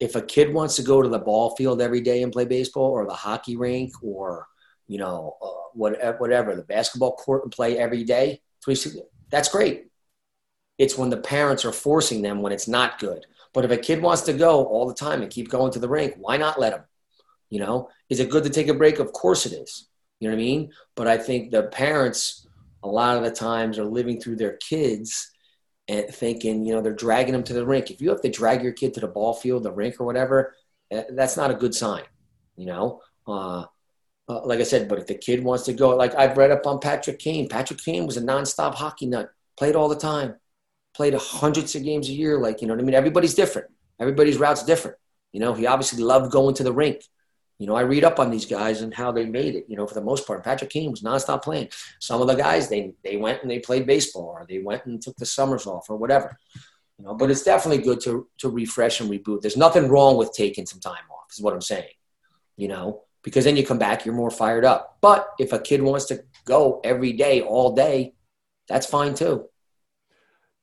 if 0.00 0.16
a 0.16 0.22
kid 0.22 0.52
wants 0.52 0.76
to 0.76 0.82
go 0.82 1.02
to 1.02 1.08
the 1.08 1.18
ball 1.18 1.54
field 1.56 1.82
every 1.82 2.00
day 2.00 2.22
and 2.22 2.32
play 2.32 2.46
baseball 2.46 2.90
or 2.90 3.06
the 3.06 3.12
hockey 3.12 3.56
rink 3.56 3.92
or 4.02 4.46
you 4.90 4.98
know, 4.98 5.36
uh, 5.40 5.46
whatever, 5.72 6.18
whatever, 6.18 6.56
the 6.56 6.64
basketball 6.64 7.14
court 7.14 7.44
and 7.44 7.52
play 7.52 7.78
every 7.78 8.02
day. 8.02 8.40
That's 9.30 9.48
great. 9.48 9.86
It's 10.78 10.98
when 10.98 11.10
the 11.10 11.16
parents 11.16 11.64
are 11.64 11.72
forcing 11.72 12.22
them 12.22 12.42
when 12.42 12.50
it's 12.50 12.66
not 12.66 12.98
good. 12.98 13.24
But 13.54 13.64
if 13.64 13.70
a 13.70 13.76
kid 13.76 14.02
wants 14.02 14.22
to 14.22 14.32
go 14.32 14.64
all 14.64 14.88
the 14.88 14.94
time 14.94 15.22
and 15.22 15.30
keep 15.30 15.48
going 15.48 15.72
to 15.74 15.78
the 15.78 15.88
rink, 15.88 16.14
why 16.18 16.38
not 16.38 16.58
let 16.58 16.70
them? 16.70 16.82
You 17.50 17.60
know, 17.60 17.88
is 18.08 18.18
it 18.18 18.30
good 18.30 18.42
to 18.42 18.50
take 18.50 18.66
a 18.66 18.74
break? 18.74 18.98
Of 18.98 19.12
course 19.12 19.46
it 19.46 19.52
is. 19.52 19.88
You 20.18 20.28
know 20.28 20.34
what 20.34 20.40
I 20.40 20.44
mean? 20.44 20.72
But 20.96 21.06
I 21.06 21.18
think 21.18 21.52
the 21.52 21.64
parents, 21.64 22.48
a 22.82 22.88
lot 22.88 23.16
of 23.16 23.22
the 23.22 23.30
times, 23.30 23.78
are 23.78 23.84
living 23.84 24.20
through 24.20 24.36
their 24.36 24.56
kids 24.56 25.30
and 25.86 26.08
thinking, 26.08 26.66
you 26.66 26.74
know, 26.74 26.80
they're 26.80 26.92
dragging 26.92 27.32
them 27.32 27.44
to 27.44 27.52
the 27.52 27.64
rink. 27.64 27.92
If 27.92 28.00
you 28.00 28.08
have 28.08 28.22
to 28.22 28.28
drag 28.28 28.64
your 28.64 28.72
kid 28.72 28.94
to 28.94 29.00
the 29.00 29.06
ball 29.06 29.34
field, 29.34 29.62
the 29.62 29.70
rink, 29.70 30.00
or 30.00 30.04
whatever, 30.04 30.56
eh, 30.90 31.04
that's 31.10 31.36
not 31.36 31.52
a 31.52 31.54
good 31.54 31.76
sign. 31.76 32.02
You 32.56 32.66
know, 32.66 33.02
uh, 33.28 33.66
uh, 34.30 34.46
like 34.46 34.60
I 34.60 34.62
said, 34.62 34.88
but 34.88 35.00
if 35.00 35.08
the 35.08 35.14
kid 35.14 35.42
wants 35.42 35.64
to 35.64 35.72
go, 35.72 35.96
like 35.96 36.14
I've 36.14 36.36
read 36.36 36.52
up 36.52 36.64
on 36.64 36.78
Patrick 36.78 37.18
Kane. 37.18 37.48
Patrick 37.48 37.82
Kane 37.82 38.06
was 38.06 38.16
a 38.16 38.22
nonstop 38.22 38.76
hockey 38.76 39.06
nut, 39.06 39.32
played 39.58 39.74
all 39.74 39.88
the 39.88 39.96
time, 39.96 40.36
played 40.94 41.14
hundreds 41.14 41.74
of 41.74 41.82
games 41.82 42.08
a 42.08 42.12
year. 42.12 42.38
Like, 42.38 42.62
you 42.62 42.68
know 42.68 42.74
what 42.74 42.80
I 42.80 42.84
mean? 42.84 42.94
Everybody's 42.94 43.34
different. 43.34 43.68
Everybody's 43.98 44.38
route's 44.38 44.62
different. 44.62 44.96
You 45.32 45.40
know, 45.40 45.52
he 45.52 45.66
obviously 45.66 46.02
loved 46.02 46.30
going 46.30 46.54
to 46.56 46.62
the 46.62 46.72
rink. 46.72 47.02
You 47.58 47.66
know, 47.66 47.74
I 47.74 47.80
read 47.82 48.04
up 48.04 48.20
on 48.20 48.30
these 48.30 48.46
guys 48.46 48.82
and 48.82 48.94
how 48.94 49.10
they 49.10 49.26
made 49.26 49.56
it, 49.56 49.66
you 49.68 49.76
know, 49.76 49.86
for 49.86 49.94
the 49.94 50.00
most 50.00 50.26
part. 50.26 50.44
Patrick 50.44 50.70
Kane 50.70 50.92
was 50.92 51.02
nonstop 51.02 51.42
playing. 51.42 51.68
Some 51.98 52.22
of 52.22 52.28
the 52.28 52.34
guys, 52.34 52.68
they, 52.68 52.94
they 53.02 53.16
went 53.16 53.42
and 53.42 53.50
they 53.50 53.58
played 53.58 53.84
baseball 53.84 54.36
or 54.38 54.46
they 54.48 54.60
went 54.60 54.86
and 54.86 55.02
took 55.02 55.16
the 55.16 55.26
summers 55.26 55.66
off 55.66 55.90
or 55.90 55.96
whatever. 55.96 56.38
You 56.98 57.04
know, 57.04 57.14
but 57.14 57.30
it's 57.30 57.42
definitely 57.42 57.82
good 57.82 58.00
to, 58.02 58.28
to 58.38 58.48
refresh 58.48 59.00
and 59.00 59.10
reboot. 59.10 59.40
There's 59.40 59.56
nothing 59.56 59.88
wrong 59.88 60.16
with 60.16 60.32
taking 60.32 60.66
some 60.66 60.80
time 60.80 61.04
off, 61.10 61.26
is 61.32 61.42
what 61.42 61.52
I'm 61.52 61.60
saying. 61.60 61.92
You 62.56 62.68
know, 62.68 63.02
because 63.22 63.44
then 63.44 63.56
you 63.56 63.66
come 63.66 63.78
back, 63.78 64.04
you're 64.04 64.14
more 64.14 64.30
fired 64.30 64.64
up. 64.64 64.98
But 65.00 65.28
if 65.38 65.52
a 65.52 65.58
kid 65.58 65.82
wants 65.82 66.06
to 66.06 66.24
go 66.44 66.80
every 66.84 67.12
day, 67.12 67.42
all 67.42 67.74
day, 67.74 68.14
that's 68.68 68.86
fine 68.86 69.14
too. 69.14 69.46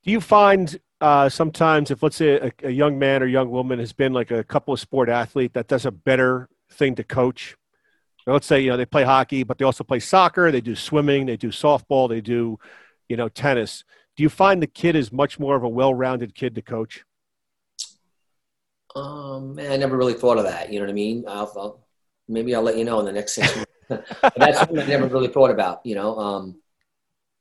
Do 0.04 0.10
you 0.10 0.20
find 0.20 0.78
uh, 1.00 1.28
sometimes 1.28 1.90
if 1.90 2.02
let's 2.02 2.16
say 2.16 2.30
a, 2.30 2.52
a, 2.64 2.70
young 2.70 2.98
man 2.98 3.22
or 3.22 3.26
young 3.26 3.50
woman 3.50 3.78
has 3.78 3.92
been 3.92 4.12
like 4.12 4.30
a 4.30 4.42
couple 4.42 4.74
of 4.74 4.80
sport 4.80 5.08
athlete 5.08 5.54
that 5.54 5.68
does 5.68 5.86
a 5.86 5.92
better 5.92 6.48
thing 6.70 6.94
to 6.96 7.04
coach? 7.04 7.56
let's 8.32 8.46
say 8.46 8.60
you 8.60 8.70
know 8.70 8.76
they 8.76 8.86
play 8.86 9.04
hockey, 9.04 9.42
but 9.42 9.58
they 9.58 9.64
also 9.64 9.84
play 9.84 10.00
soccer, 10.00 10.50
they 10.50 10.60
do 10.60 10.74
swimming, 10.74 11.26
they 11.26 11.36
do 11.36 11.48
softball, 11.48 12.08
they 12.08 12.20
do 12.20 12.58
you 13.08 13.16
know 13.16 13.28
tennis. 13.28 13.84
Do 14.16 14.22
you 14.22 14.28
find 14.28 14.62
the 14.62 14.66
kid 14.66 14.96
is 14.96 15.12
much 15.12 15.38
more 15.38 15.56
of 15.56 15.62
a 15.62 15.68
well-rounded 15.68 16.34
kid 16.34 16.54
to 16.56 16.62
coach? 16.62 17.04
Um, 18.96 19.54
man, 19.54 19.70
I 19.70 19.76
never 19.76 19.96
really 19.96 20.14
thought 20.14 20.38
of 20.38 20.44
that. 20.44 20.72
You 20.72 20.80
know 20.80 20.86
what 20.86 20.90
I 20.90 20.94
mean? 20.94 21.24
I'll, 21.28 21.52
I'll 21.56 21.87
maybe 22.28 22.54
I'll 22.54 22.62
let 22.62 22.76
you 22.76 22.84
know 22.84 23.00
in 23.00 23.06
the 23.06 23.12
next 23.12 23.34
six 23.34 23.54
months. 23.56 23.72
that's 24.36 24.58
something 24.58 24.78
I 24.78 24.86
never 24.86 25.06
really 25.06 25.28
thought 25.28 25.50
about, 25.50 25.80
you 25.84 25.94
know. 25.94 26.18
Um, 26.18 26.56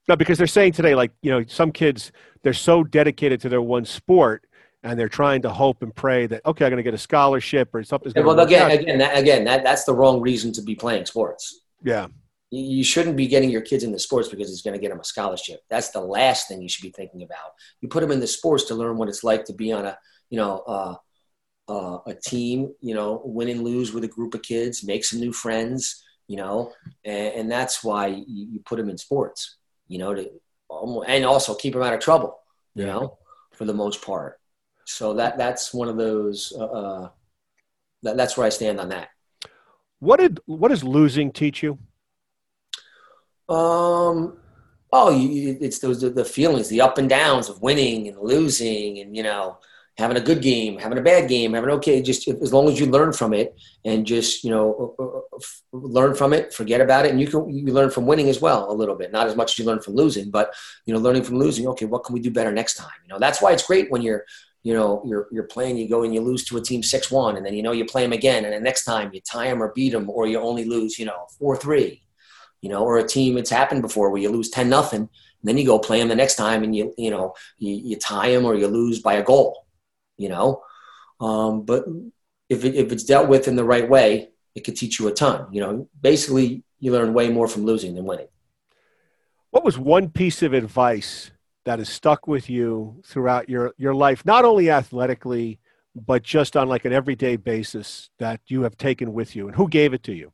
no, 0.08 0.16
because 0.16 0.38
they're 0.38 0.48
saying 0.48 0.72
today, 0.74 0.96
like, 0.96 1.12
you 1.22 1.32
know, 1.32 1.44
some 1.48 1.72
kids, 1.72 2.12
they're 2.42 2.54
so 2.54 2.84
dedicated 2.84 3.42
to 3.42 3.50
their 3.50 3.62
one 3.62 3.84
sport 3.84 4.46
and 4.84 4.98
they're 4.98 5.10
trying 5.10 5.42
to 5.42 5.50
hope 5.50 5.84
and 5.84 5.94
pray 5.94 6.28
that, 6.28 6.46
okay, 6.46 6.66
I'm 6.66 6.72
going 6.72 6.78
to 6.78 6.84
get 6.84 6.94
a 6.94 6.98
scholarship 6.98 7.74
or 7.76 7.84
something's 7.84 8.14
going 8.14 8.26
well, 8.26 8.40
again, 8.40 8.72
again, 8.72 8.98
that, 9.00 9.18
again, 9.18 9.44
that, 9.44 9.64
that's 9.64 9.84
the 9.84 9.94
wrong 9.94 10.22
reason 10.22 10.54
to 10.54 10.62
be 10.62 10.76
playing 10.76 11.06
sports. 11.06 11.62
Yeah. 11.84 12.08
You 12.50 12.84
shouldn't 12.86 13.18
be 13.18 13.28
getting 13.28 13.50
your 13.50 13.62
kids 13.62 13.84
into 13.84 14.00
sports 14.00 14.30
because 14.30 14.50
it's 14.50 14.62
going 14.62 14.76
to 14.76 14.80
get 14.80 14.90
them 14.90 15.02
a 15.02 15.04
scholarship. 15.04 15.60
That's 15.70 15.90
the 15.90 16.00
last 16.00 16.48
thing 16.48 16.62
you 16.62 16.70
should 16.70 16.84
be 16.84 16.92
thinking 16.92 17.24
about. 17.24 17.52
You 17.82 17.90
put 17.90 18.00
them 18.00 18.12
in 18.12 18.22
the 18.22 18.28
sports 18.28 18.64
to 18.66 18.76
learn 18.76 18.98
what 18.98 19.10
it's 19.10 19.26
like 19.26 19.44
to 19.46 19.54
be 19.54 19.74
on 19.74 19.86
a, 19.86 19.98
you 20.30 20.38
know, 20.38 20.60
uh, 20.60 20.96
uh, 21.70 22.00
a 22.06 22.14
team, 22.14 22.74
you 22.82 22.96
know, 22.96 23.22
win 23.26 23.50
and 23.50 23.64
lose 23.64 23.94
with 23.94 24.04
a 24.04 24.08
group 24.08 24.34
of 24.34 24.42
kids, 24.42 24.84
make 24.84 25.04
some 25.04 25.20
new 25.20 25.34
friends, 25.34 26.04
you 26.28 26.38
know, 26.38 26.72
and, 27.04 27.34
and 27.36 27.52
that's 27.52 27.84
why 27.84 28.08
you, 28.08 28.24
you, 28.28 28.60
put 28.66 28.78
them 28.78 28.90
in 28.90 28.98
sports, 28.98 29.58
you 29.88 29.98
know, 29.98 30.14
to 30.14 30.30
and 31.08 31.26
also 31.26 31.56
keep 31.56 31.74
them 31.74 31.84
out 31.84 31.94
of 31.94 32.00
trouble, 32.00 32.40
you 32.76 32.86
yeah. 32.86 32.92
know, 32.92 33.18
for 33.54 33.66
the 33.66 33.74
most 33.74 34.02
part. 34.02 34.40
So 34.86 35.14
that 35.16 35.38
that's 35.38 35.74
one 35.74 35.90
of 35.90 35.98
those. 35.98 36.54
Uh, 36.56 36.66
uh, 36.66 37.10
that, 38.04 38.16
that's 38.16 38.38
where 38.38 38.46
I 38.46 38.50
stand 38.50 38.80
on 38.80 38.90
that. 38.90 39.10
What 40.00 40.20
did 40.20 40.40
what 40.46 40.70
does 40.70 40.84
losing 40.84 41.32
teach 41.32 41.64
you? 41.64 41.78
Um. 43.50 44.38
Oh, 44.94 45.10
you, 45.10 45.58
it's 45.60 45.80
those 45.80 46.00
the 46.00 46.24
feelings, 46.24 46.70
the 46.70 46.80
up 46.80 46.98
and 46.98 47.10
downs 47.10 47.50
of 47.50 47.62
winning 47.62 48.08
and 48.08 48.18
losing, 48.18 49.00
and 49.00 49.16
you 49.16 49.24
know, 49.24 49.58
having 49.98 50.18
a 50.18 50.22
good 50.22 50.42
game, 50.42 50.78
having 50.78 50.98
a 50.98 51.02
bad 51.02 51.28
game, 51.28 51.54
having 51.54 51.70
okay, 51.72 52.02
just 52.02 52.28
as 52.28 52.54
long 52.54 52.68
as 52.68 52.80
you 52.80 52.86
learn 52.86 53.12
from 53.12 53.34
it 53.34 53.58
and 53.84 54.06
just 54.06 54.44
you 54.44 54.52
know 54.52 54.96
uh, 55.00 55.38
uh, 55.38 55.40
learn 55.72 56.14
from 56.14 56.34
it, 56.34 56.54
forget 56.54 56.82
about 56.82 57.06
it, 57.06 57.12
and 57.12 57.20
you 57.20 57.28
can 57.28 57.50
you 57.50 57.74
learn 57.74 57.90
from 57.90 58.06
winning 58.06 58.30
as 58.30 58.40
well 58.40 58.72
a 58.72 58.74
little 58.74 58.96
bit, 58.96 59.12
not 59.12 59.28
as 59.28 59.36
much 59.36 59.54
as 59.54 59.60
you 59.60 59.66
learn 59.66 59.82
from 59.82 59.96
losing, 59.96 60.30
but 60.30 60.54
you 60.86 60.94
know 60.94 61.00
learning 61.00 61.24
from 61.24 61.40
losing. 61.40 61.68
Okay, 61.68 61.86
what 61.86 62.04
can 62.04 62.14
we 62.14 62.20
do 62.20 62.32
better 62.32 62.52
next 62.52 62.76
time? 62.76 62.98
You 63.04 63.10
know 63.10 63.20
that's 63.20 63.42
why 63.42 63.52
it's 63.54 63.66
great 63.66 63.92
when 63.92 64.02
you're 64.02 64.26
you 64.68 64.74
know, 64.74 65.02
you're, 65.06 65.30
you're 65.32 65.46
playing, 65.46 65.78
you 65.78 65.88
go 65.88 66.04
and 66.04 66.14
you 66.14 66.20
lose 66.20 66.44
to 66.44 66.58
a 66.58 66.62
team 66.62 66.82
6-1 66.82 67.38
and 67.38 67.46
then, 67.46 67.54
you 67.54 67.64
know, 67.64 67.72
you 67.72 67.86
play 67.86 68.02
them 68.02 68.12
again. 68.12 68.44
And 68.44 68.54
the 68.54 68.60
next 68.60 68.84
time 68.84 69.12
you 69.14 69.22
tie 69.22 69.46
them 69.46 69.64
or 69.64 69.72
beat 69.74 69.94
them, 69.94 70.10
or 70.10 70.28
you 70.28 70.42
only 70.42 70.66
lose, 70.66 71.00
you 71.00 71.06
know, 71.06 71.26
4-3, 71.42 72.02
you 72.60 72.70
know, 72.70 72.84
or 72.84 72.98
a 72.98 73.08
team 73.08 73.38
it's 73.38 73.50
happened 73.50 73.82
before 73.82 74.10
where 74.10 74.22
you 74.22 74.30
lose 74.30 74.50
10 74.50 74.68
nothing. 74.68 75.08
Then 75.42 75.58
you 75.58 75.66
go 75.66 75.80
play 75.80 76.00
them 76.00 76.10
the 76.10 76.16
next 76.16 76.36
time 76.36 76.66
and 76.66 76.76
you, 76.76 76.94
you 76.98 77.10
know, 77.10 77.34
you, 77.60 77.76
you 77.76 77.96
tie 77.96 78.32
them 78.32 78.44
or 78.44 78.56
you 78.56 78.68
lose 78.68 79.00
by 79.00 79.14
a 79.14 79.24
goal, 79.24 79.67
you 80.18 80.30
know? 80.30 80.64
Um, 81.20 81.64
but 81.64 81.86
if, 82.50 82.64
it, 82.66 82.76
if 82.76 82.92
it's 82.92 83.04
dealt 83.04 83.30
with 83.30 83.48
in 83.48 83.56
the 83.56 83.64
right 83.64 83.88
way, 83.90 84.30
it 84.56 84.64
could 84.64 84.76
teach 84.76 85.00
you 85.00 85.08
a 85.08 85.14
ton. 85.14 85.48
You 85.52 85.62
know, 85.62 85.90
basically, 86.00 86.64
you 86.80 86.92
learn 86.92 87.14
way 87.14 87.30
more 87.30 87.48
from 87.48 87.66
losing 87.66 87.96
than 87.96 88.06
winning. 88.06 88.28
What 89.52 89.64
was 89.64 89.78
one 89.78 90.10
piece 90.10 90.44
of 90.44 90.54
advice 90.54 91.32
that 91.66 91.80
has 91.80 91.90
stuck 91.90 92.28
with 92.28 92.50
you 92.50 93.02
throughout 93.06 93.50
your, 93.50 93.74
your 93.78 93.94
life, 93.94 94.26
not 94.26 94.46
only 94.46 94.70
athletically, 94.70 95.60
but 95.96 96.22
just 96.22 96.56
on 96.56 96.70
like 96.70 96.86
an 96.86 96.94
everyday 96.94 97.36
basis 97.36 98.10
that 98.20 98.40
you 98.48 98.62
have 98.62 98.78
taken 98.78 99.14
with 99.14 99.36
you? 99.36 99.48
And 99.48 99.56
who 99.56 99.68
gave 99.68 99.94
it 99.94 100.04
to 100.04 100.14
you? 100.14 100.32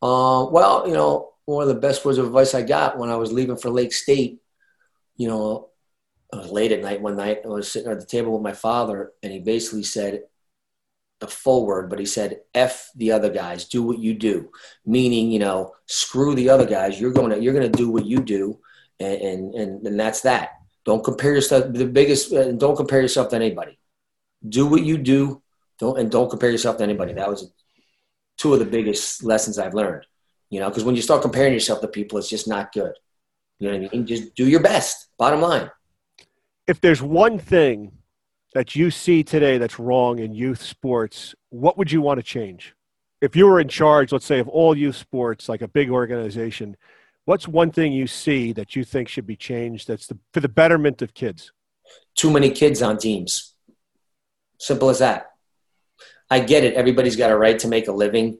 Uh, 0.00 0.46
well, 0.50 0.86
you 0.86 0.94
know, 0.94 1.30
one 1.44 1.62
of 1.62 1.68
the 1.68 1.80
best 1.80 2.04
words 2.04 2.18
of 2.18 2.26
advice 2.26 2.54
I 2.54 2.62
got 2.62 2.98
when 2.98 3.10
I 3.10 3.16
was 3.16 3.32
leaving 3.32 3.56
for 3.56 3.70
Lake 3.70 3.92
State, 3.92 4.40
you 5.16 5.28
know, 5.28 5.68
it 6.32 6.36
was 6.36 6.50
late 6.50 6.72
at 6.72 6.82
night 6.82 7.00
one 7.00 7.16
night. 7.16 7.40
I 7.44 7.48
was 7.48 7.70
sitting 7.70 7.90
at 7.90 8.00
the 8.00 8.06
table 8.06 8.32
with 8.32 8.42
my 8.42 8.52
father, 8.52 9.12
and 9.22 9.32
he 9.32 9.38
basically 9.38 9.84
said, 9.84 10.22
a 11.22 11.26
full 11.26 11.66
word, 11.66 11.88
but 11.88 11.98
he 11.98 12.04
said, 12.04 12.40
F 12.54 12.90
the 12.96 13.12
other 13.12 13.30
guys, 13.30 13.66
do 13.66 13.82
what 13.82 13.98
you 13.98 14.14
do. 14.14 14.50
Meaning, 14.84 15.30
you 15.30 15.38
know, 15.38 15.72
screw 15.86 16.34
the 16.34 16.48
other 16.48 16.66
guys. 16.66 17.00
You're 17.00 17.12
going 17.12 17.30
to, 17.30 17.40
you're 17.40 17.54
going 17.54 17.70
to 17.70 17.78
do 17.78 17.90
what 17.90 18.04
you 18.04 18.20
do. 18.20 18.58
And, 19.00 19.54
and, 19.54 19.86
and, 19.86 20.00
that's 20.00 20.20
that. 20.22 20.50
Don't 20.84 21.02
compare 21.02 21.32
yourself, 21.32 21.72
the 21.72 21.86
biggest, 21.86 22.32
uh, 22.32 22.52
don't 22.52 22.76
compare 22.76 23.00
yourself 23.00 23.28
to 23.30 23.36
anybody. 23.36 23.78
Do 24.48 24.66
what 24.66 24.82
you 24.82 24.98
do. 24.98 25.42
Don't, 25.78 25.98
and 25.98 26.10
don't 26.10 26.28
compare 26.28 26.50
yourself 26.50 26.76
to 26.78 26.84
anybody. 26.84 27.12
That 27.12 27.28
was 27.28 27.50
two 28.36 28.52
of 28.52 28.58
the 28.58 28.64
biggest 28.64 29.24
lessons 29.24 29.58
I've 29.58 29.74
learned, 29.74 30.06
you 30.50 30.60
know, 30.60 30.68
because 30.68 30.84
when 30.84 30.96
you 30.96 31.02
start 31.02 31.22
comparing 31.22 31.52
yourself 31.52 31.80
to 31.80 31.88
people, 31.88 32.18
it's 32.18 32.28
just 32.28 32.46
not 32.46 32.72
good. 32.72 32.92
You 33.58 33.70
know 33.70 33.78
what 33.78 33.92
I 33.92 33.96
mean? 33.96 34.06
Just 34.06 34.34
do 34.34 34.48
your 34.48 34.60
best. 34.60 35.08
Bottom 35.18 35.40
line. 35.40 35.70
If 36.66 36.80
there's 36.80 37.02
one 37.02 37.38
thing 37.38 37.92
that 38.54 38.76
you 38.76 38.90
see 38.90 39.22
today 39.22 39.58
that's 39.58 39.78
wrong 39.78 40.18
in 40.18 40.34
youth 40.34 40.62
sports, 40.62 41.34
what 41.50 41.76
would 41.78 41.90
you 41.90 42.00
want 42.00 42.18
to 42.18 42.22
change? 42.22 42.74
If 43.20 43.34
you 43.36 43.46
were 43.46 43.60
in 43.60 43.68
charge, 43.68 44.12
let's 44.12 44.26
say, 44.26 44.38
of 44.38 44.48
all 44.48 44.76
youth 44.76 44.96
sports, 44.96 45.48
like 45.48 45.62
a 45.62 45.68
big 45.68 45.90
organization, 45.90 46.76
what's 47.24 47.48
one 47.48 47.70
thing 47.70 47.92
you 47.92 48.06
see 48.06 48.52
that 48.52 48.76
you 48.76 48.84
think 48.84 49.08
should 49.08 49.26
be 49.26 49.36
changed 49.36 49.88
that's 49.88 50.06
the, 50.06 50.18
for 50.32 50.40
the 50.40 50.48
betterment 50.48 51.02
of 51.02 51.14
kids? 51.14 51.52
Too 52.14 52.30
many 52.30 52.50
kids 52.50 52.82
on 52.82 52.98
teams. 52.98 53.54
Simple 54.58 54.90
as 54.90 54.98
that. 54.98 55.30
I 56.30 56.40
get 56.40 56.64
it. 56.64 56.74
Everybody's 56.74 57.16
got 57.16 57.30
a 57.30 57.36
right 57.36 57.58
to 57.58 57.68
make 57.68 57.88
a 57.88 57.92
living, 57.92 58.38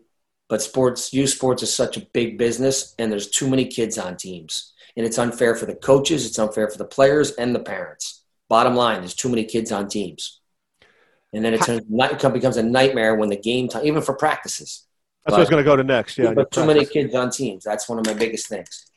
but 0.49 0.63
sports, 0.63 1.13
youth 1.13 1.31
sports 1.31 1.63
is 1.63 1.75
such 1.75 1.97
a 1.97 2.07
big 2.13 2.39
business, 2.39 2.95
and 2.99 3.11
there's 3.11 3.31
too 3.31 3.49
many 3.49 3.67
kids 3.67 3.99
on 3.99 4.17
teams. 4.17 4.73
And 4.97 5.07
it's 5.07 5.19
unfair 5.19 5.55
for 5.55 5.67
the 5.67 5.75
coaches, 5.75 6.27
it's 6.27 6.39
unfair 6.39 6.69
for 6.69 6.79
the 6.79 6.85
players 6.85 7.33
and 7.33 7.55
the 7.55 7.61
parents 7.61 8.23
Bottom 8.53 8.77
line, 8.77 9.01
there's 9.01 9.15
too 9.15 9.31
many 9.31 9.45
kids 9.45 9.73
on 9.73 9.89
teams. 9.89 10.43
And 11.33 11.43
then 11.43 11.55
it, 11.55 11.63
turns, 11.63 11.81
becomes 11.87 12.59
a 12.59 12.63
nightmare 12.63 13.15
when 13.15 13.31
the 13.31 13.37
game 13.37 13.67
time, 13.67 13.87
even 13.87 14.03
for 14.03 14.13
practices. 14.13 14.85
That's 15.25 15.25
but, 15.25 15.33
what 15.33 15.37
I 15.39 15.41
was 15.41 15.49
going 15.49 15.65
to 15.65 15.71
go 15.71 15.77
to 15.77 15.83
next. 15.83 16.19
Yeah, 16.19 16.35
but 16.35 16.51
too 16.51 16.67
many 16.67 16.85
kids 16.85 17.15
on 17.15 17.31
teams. 17.31 17.65
That's 17.65 17.89
one 17.89 17.99
of 17.99 18.05
my 18.05 18.13
biggest 18.13 18.51
things. 18.51 18.91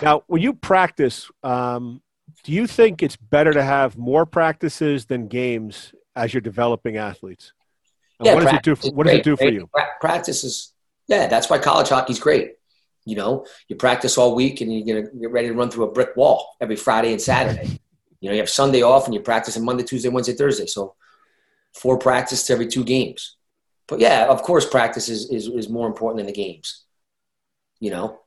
Now, 0.00 0.22
when 0.28 0.40
you 0.40 0.54
practice, 0.54 1.30
um, 1.42 2.00
do 2.42 2.52
you 2.52 2.66
think 2.66 3.02
it's 3.02 3.16
better 3.16 3.52
to 3.52 3.62
have 3.62 3.98
more 3.98 4.24
practices 4.24 5.04
than 5.04 5.28
games 5.28 5.92
as 6.16 6.32
you're 6.32 6.40
developing 6.40 6.96
athletes? 6.96 7.52
And 8.18 8.28
yeah, 8.28 8.34
what 8.34 8.44
does 8.44 8.54
it 8.54 8.62
do? 8.62 8.76
For, 8.76 8.92
what 8.92 9.06
does 9.06 9.16
it 9.16 9.24
do 9.24 9.36
for 9.36 9.50
you? 9.50 9.68
Practices. 10.00 10.72
yeah. 11.06 11.26
That's 11.26 11.50
why 11.50 11.58
college 11.58 11.90
hockey's 11.90 12.18
great. 12.18 12.52
You 13.10 13.16
know, 13.16 13.44
you 13.66 13.74
practice 13.74 14.16
all 14.16 14.36
week 14.36 14.60
and 14.60 14.72
you're 14.72 14.86
gonna 14.86 15.12
get 15.20 15.32
ready 15.32 15.48
to 15.48 15.54
run 15.54 15.68
through 15.68 15.84
a 15.84 15.90
brick 15.90 16.16
wall 16.16 16.54
every 16.60 16.76
Friday 16.76 17.10
and 17.10 17.20
Saturday. 17.20 17.80
You 18.20 18.28
know, 18.28 18.34
you 18.34 18.40
have 18.40 18.48
Sunday 18.48 18.82
off 18.82 19.06
and 19.06 19.14
you 19.14 19.20
practice 19.20 19.56
on 19.56 19.64
Monday, 19.64 19.82
Tuesday, 19.82 20.08
Wednesday, 20.08 20.34
Thursday. 20.34 20.66
So 20.66 20.94
four 21.74 21.98
practices 21.98 22.48
every 22.50 22.68
two 22.68 22.84
games. 22.84 23.36
But 23.88 23.98
yeah, 23.98 24.26
of 24.26 24.42
course, 24.42 24.64
practice 24.64 25.08
is, 25.08 25.28
is, 25.28 25.48
is 25.48 25.68
more 25.68 25.88
important 25.88 26.18
than 26.18 26.26
the 26.26 26.32
games. 26.32 26.84
You 27.80 27.90
know. 27.90 28.20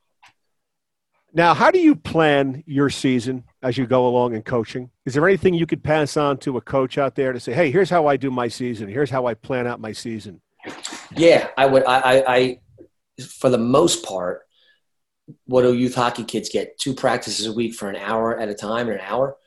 Now, 1.34 1.54
how 1.54 1.72
do 1.72 1.80
you 1.80 1.96
plan 1.96 2.64
your 2.68 2.90
season 2.90 3.46
as 3.62 3.78
you 3.78 3.88
go 3.88 4.06
along 4.06 4.36
in 4.36 4.42
coaching? 4.42 4.92
Is 5.06 5.14
there 5.14 5.26
anything 5.26 5.54
you 5.54 5.66
could 5.66 5.82
pass 5.82 6.18
on 6.18 6.38
to 6.40 6.58
a 6.58 6.62
coach 6.62 6.98
out 6.98 7.16
there 7.16 7.32
to 7.32 7.40
say, 7.40 7.54
"Hey, 7.54 7.72
here's 7.72 7.90
how 7.90 8.08
I 8.08 8.18
do 8.18 8.30
my 8.30 8.50
season. 8.50 8.90
Here's 8.90 9.10
how 9.10 9.28
I 9.28 9.34
plan 9.34 9.66
out 9.66 9.80
my 9.80 9.94
season"? 9.94 10.42
Yeah, 11.16 11.48
I 11.58 11.68
would. 11.68 11.86
I, 11.86 12.00
I, 12.00 12.36
I 12.36 12.60
for 13.22 13.50
the 13.50 13.58
most 13.58 14.04
part, 14.04 14.43
what 15.46 15.64
do 15.64 15.74
youth 15.74 15.96
hockey 15.96 16.24
kids 16.24 16.50
get? 16.50 16.78
Two 16.80 16.94
practices 16.94 17.46
a 17.46 17.54
week 17.54 17.74
for 17.74 17.90
an 17.90 17.96
hour 17.96 18.38
at 18.38 18.50
a 18.50 18.54
time, 18.54 18.90
or 18.90 18.94
an 18.94 19.02
hour 19.02 19.38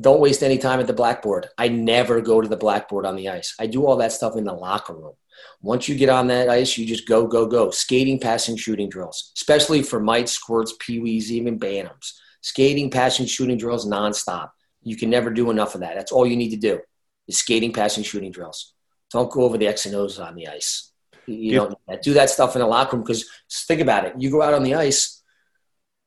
don't 0.00 0.20
waste 0.20 0.42
any 0.42 0.56
time 0.56 0.80
at 0.80 0.86
the 0.86 0.92
blackboard. 0.92 1.48
I 1.58 1.68
never 1.68 2.20
go 2.20 2.40
to 2.40 2.48
the 2.48 2.56
blackboard 2.56 3.04
on 3.04 3.16
the 3.16 3.28
ice. 3.28 3.54
I 3.58 3.66
do 3.66 3.86
all 3.86 3.96
that 3.96 4.12
stuff 4.12 4.36
in 4.36 4.44
the 4.44 4.52
locker 4.52 4.94
room. 4.94 5.14
Once 5.60 5.88
you 5.88 5.94
get 5.94 6.08
on 6.08 6.26
that 6.28 6.48
ice, 6.48 6.78
you 6.78 6.86
just 6.86 7.06
go, 7.06 7.26
go, 7.26 7.46
go. 7.46 7.70
Skating, 7.70 8.18
passing, 8.18 8.56
shooting 8.56 8.88
drills, 8.88 9.32
especially 9.36 9.82
for 9.82 10.00
mites, 10.00 10.32
squirts, 10.32 10.74
peewees, 10.78 11.24
even 11.24 11.58
bantams. 11.58 12.12
Skating, 12.40 12.90
passing, 12.90 13.26
shooting 13.26 13.58
drills 13.58 13.86
nonstop. 13.86 14.50
You 14.82 14.96
can 14.96 15.10
never 15.10 15.30
do 15.30 15.50
enough 15.50 15.74
of 15.74 15.82
that. 15.82 15.96
That's 15.96 16.12
all 16.12 16.26
you 16.26 16.36
need 16.36 16.50
to 16.50 16.56
do 16.56 16.80
is 17.28 17.38
skating, 17.38 17.72
passing, 17.72 18.04
shooting 18.04 18.32
drills. 18.32 18.72
Don't 19.12 19.30
go 19.30 19.42
over 19.42 19.58
the 19.58 19.66
X 19.66 19.86
and 19.86 19.94
O's 19.94 20.18
on 20.18 20.34
the 20.34 20.48
ice. 20.48 20.89
You 21.32 21.54
don't 21.54 22.02
do 22.02 22.14
that 22.14 22.30
stuff 22.30 22.54
in 22.56 22.60
the 22.60 22.66
locker 22.66 22.96
room 22.96 23.04
because 23.04 23.28
think 23.66 23.80
about 23.80 24.04
it. 24.04 24.14
You 24.18 24.30
go 24.30 24.42
out 24.42 24.54
on 24.54 24.62
the 24.62 24.74
ice, 24.74 25.22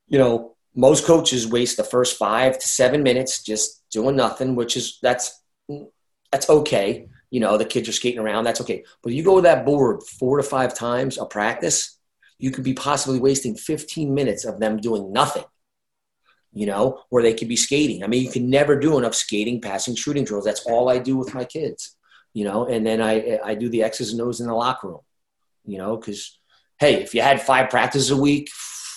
you 0.08 0.18
know, 0.18 0.56
most 0.76 1.06
coaches 1.06 1.48
waste 1.48 1.78
the 1.78 1.84
first 1.84 2.18
five 2.18 2.58
to 2.58 2.68
seven 2.68 3.04
minutes 3.04 3.44
just 3.44 3.84
doing 3.92 4.16
nothing, 4.16 4.56
which 4.56 4.76
is 4.76 5.00
that's 5.02 5.42
that's 6.32 6.50
okay. 6.50 7.08
You 7.30 7.40
know, 7.40 7.58
the 7.58 7.66
kids 7.66 7.90
are 7.90 7.94
skating 7.94 8.20
around, 8.20 8.44
that's 8.44 8.62
okay. 8.62 8.84
But 9.02 9.14
you 9.14 9.24
go 9.24 9.38
to 9.38 9.42
that 9.44 9.66
board 9.66 10.04
four 10.04 10.38
to 10.38 10.44
five 10.44 10.74
times 10.74 11.18
a 11.18 11.26
practice, 11.26 11.98
you 12.38 12.52
could 12.52 12.64
be 12.64 12.74
possibly 12.74 13.20
wasting 13.20 13.56
15 13.56 14.14
minutes 14.14 14.46
of 14.46 14.60
them 14.60 14.78
doing 14.78 15.14
nothing. 15.14 15.46
You 16.56 16.68
know, 16.68 17.02
where 17.10 17.24
they 17.24 17.34
could 17.34 17.48
be 17.48 17.56
skating. 17.56 18.04
I 18.04 18.08
mean, 18.08 18.24
you 18.24 18.30
can 18.30 18.48
never 18.48 18.78
do 18.78 19.00
enough 19.00 19.16
skating, 19.16 19.60
passing, 19.60 19.96
shooting 19.96 20.24
drills. 20.24 20.46
That's 20.46 20.66
all 20.68 20.88
I 20.88 21.00
do 21.00 21.18
with 21.18 21.34
my 21.34 21.46
kids. 21.46 21.96
You 22.34 22.44
know, 22.44 22.68
and 22.68 22.86
then 22.86 23.02
I 23.02 23.40
I 23.44 23.56
do 23.56 23.70
the 23.70 23.82
X's 23.82 24.12
and 24.12 24.22
O's 24.22 24.40
in 24.40 24.48
the 24.48 24.54
locker 24.54 24.90
room. 24.90 25.02
You 25.66 25.78
know, 25.78 25.98
because 25.98 26.40
hey, 26.80 27.02
if 27.02 27.16
you 27.16 27.22
had 27.22 27.42
five 27.42 27.70
practices 27.70 28.12
a 28.12 28.18
week, 28.18 28.50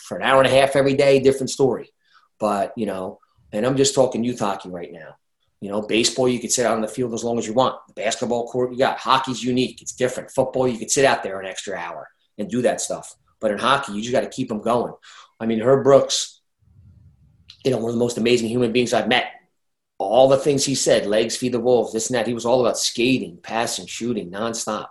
for 0.06 0.16
an 0.16 0.22
hour 0.22 0.40
and 0.40 0.46
a 0.46 0.60
half 0.60 0.76
every 0.76 0.94
day, 0.94 1.18
different 1.18 1.50
story. 1.50 1.90
But, 2.38 2.72
you 2.76 2.86
know, 2.86 3.18
and 3.52 3.66
I'm 3.66 3.76
just 3.76 3.94
talking 3.94 4.22
youth 4.22 4.38
hockey 4.38 4.70
right 4.70 4.92
now. 4.92 5.16
You 5.60 5.70
know, 5.70 5.82
baseball, 5.82 6.28
you 6.28 6.38
can 6.38 6.50
sit 6.50 6.66
out 6.66 6.74
on 6.74 6.82
the 6.82 6.88
field 6.88 7.14
as 7.14 7.24
long 7.24 7.38
as 7.38 7.46
you 7.46 7.54
want. 7.54 7.74
The 7.88 7.94
basketball 7.94 8.46
court, 8.46 8.72
you 8.72 8.78
got. 8.78 8.98
Hockey's 8.98 9.42
unique. 9.42 9.82
It's 9.82 9.92
different. 9.92 10.30
Football, 10.30 10.68
you 10.68 10.78
can 10.78 10.88
sit 10.88 11.04
out 11.04 11.22
there 11.22 11.40
an 11.40 11.46
extra 11.46 11.76
hour 11.76 12.08
and 12.38 12.48
do 12.48 12.62
that 12.62 12.80
stuff. 12.80 13.16
But 13.40 13.50
in 13.50 13.58
hockey, 13.58 13.92
you 13.92 14.00
just 14.00 14.12
got 14.12 14.20
to 14.20 14.28
keep 14.28 14.48
them 14.48 14.60
going. 14.60 14.92
I 15.40 15.46
mean, 15.46 15.60
Herb 15.60 15.82
Brooks, 15.82 16.40
you 17.64 17.70
know, 17.70 17.78
one 17.78 17.88
of 17.88 17.94
the 17.94 18.00
most 18.00 18.18
amazing 18.18 18.48
human 18.48 18.72
beings 18.72 18.92
I've 18.92 19.08
met. 19.08 19.26
All 19.98 20.28
the 20.28 20.36
things 20.36 20.64
he 20.64 20.74
said, 20.74 21.06
legs 21.06 21.36
feed 21.36 21.52
the 21.52 21.60
wolves, 21.60 21.92
this 21.92 22.10
and 22.10 22.16
that. 22.16 22.26
He 22.26 22.34
was 22.34 22.44
all 22.44 22.60
about 22.60 22.78
skating, 22.78 23.38
passing, 23.42 23.86
shooting, 23.86 24.30
nonstop, 24.30 24.88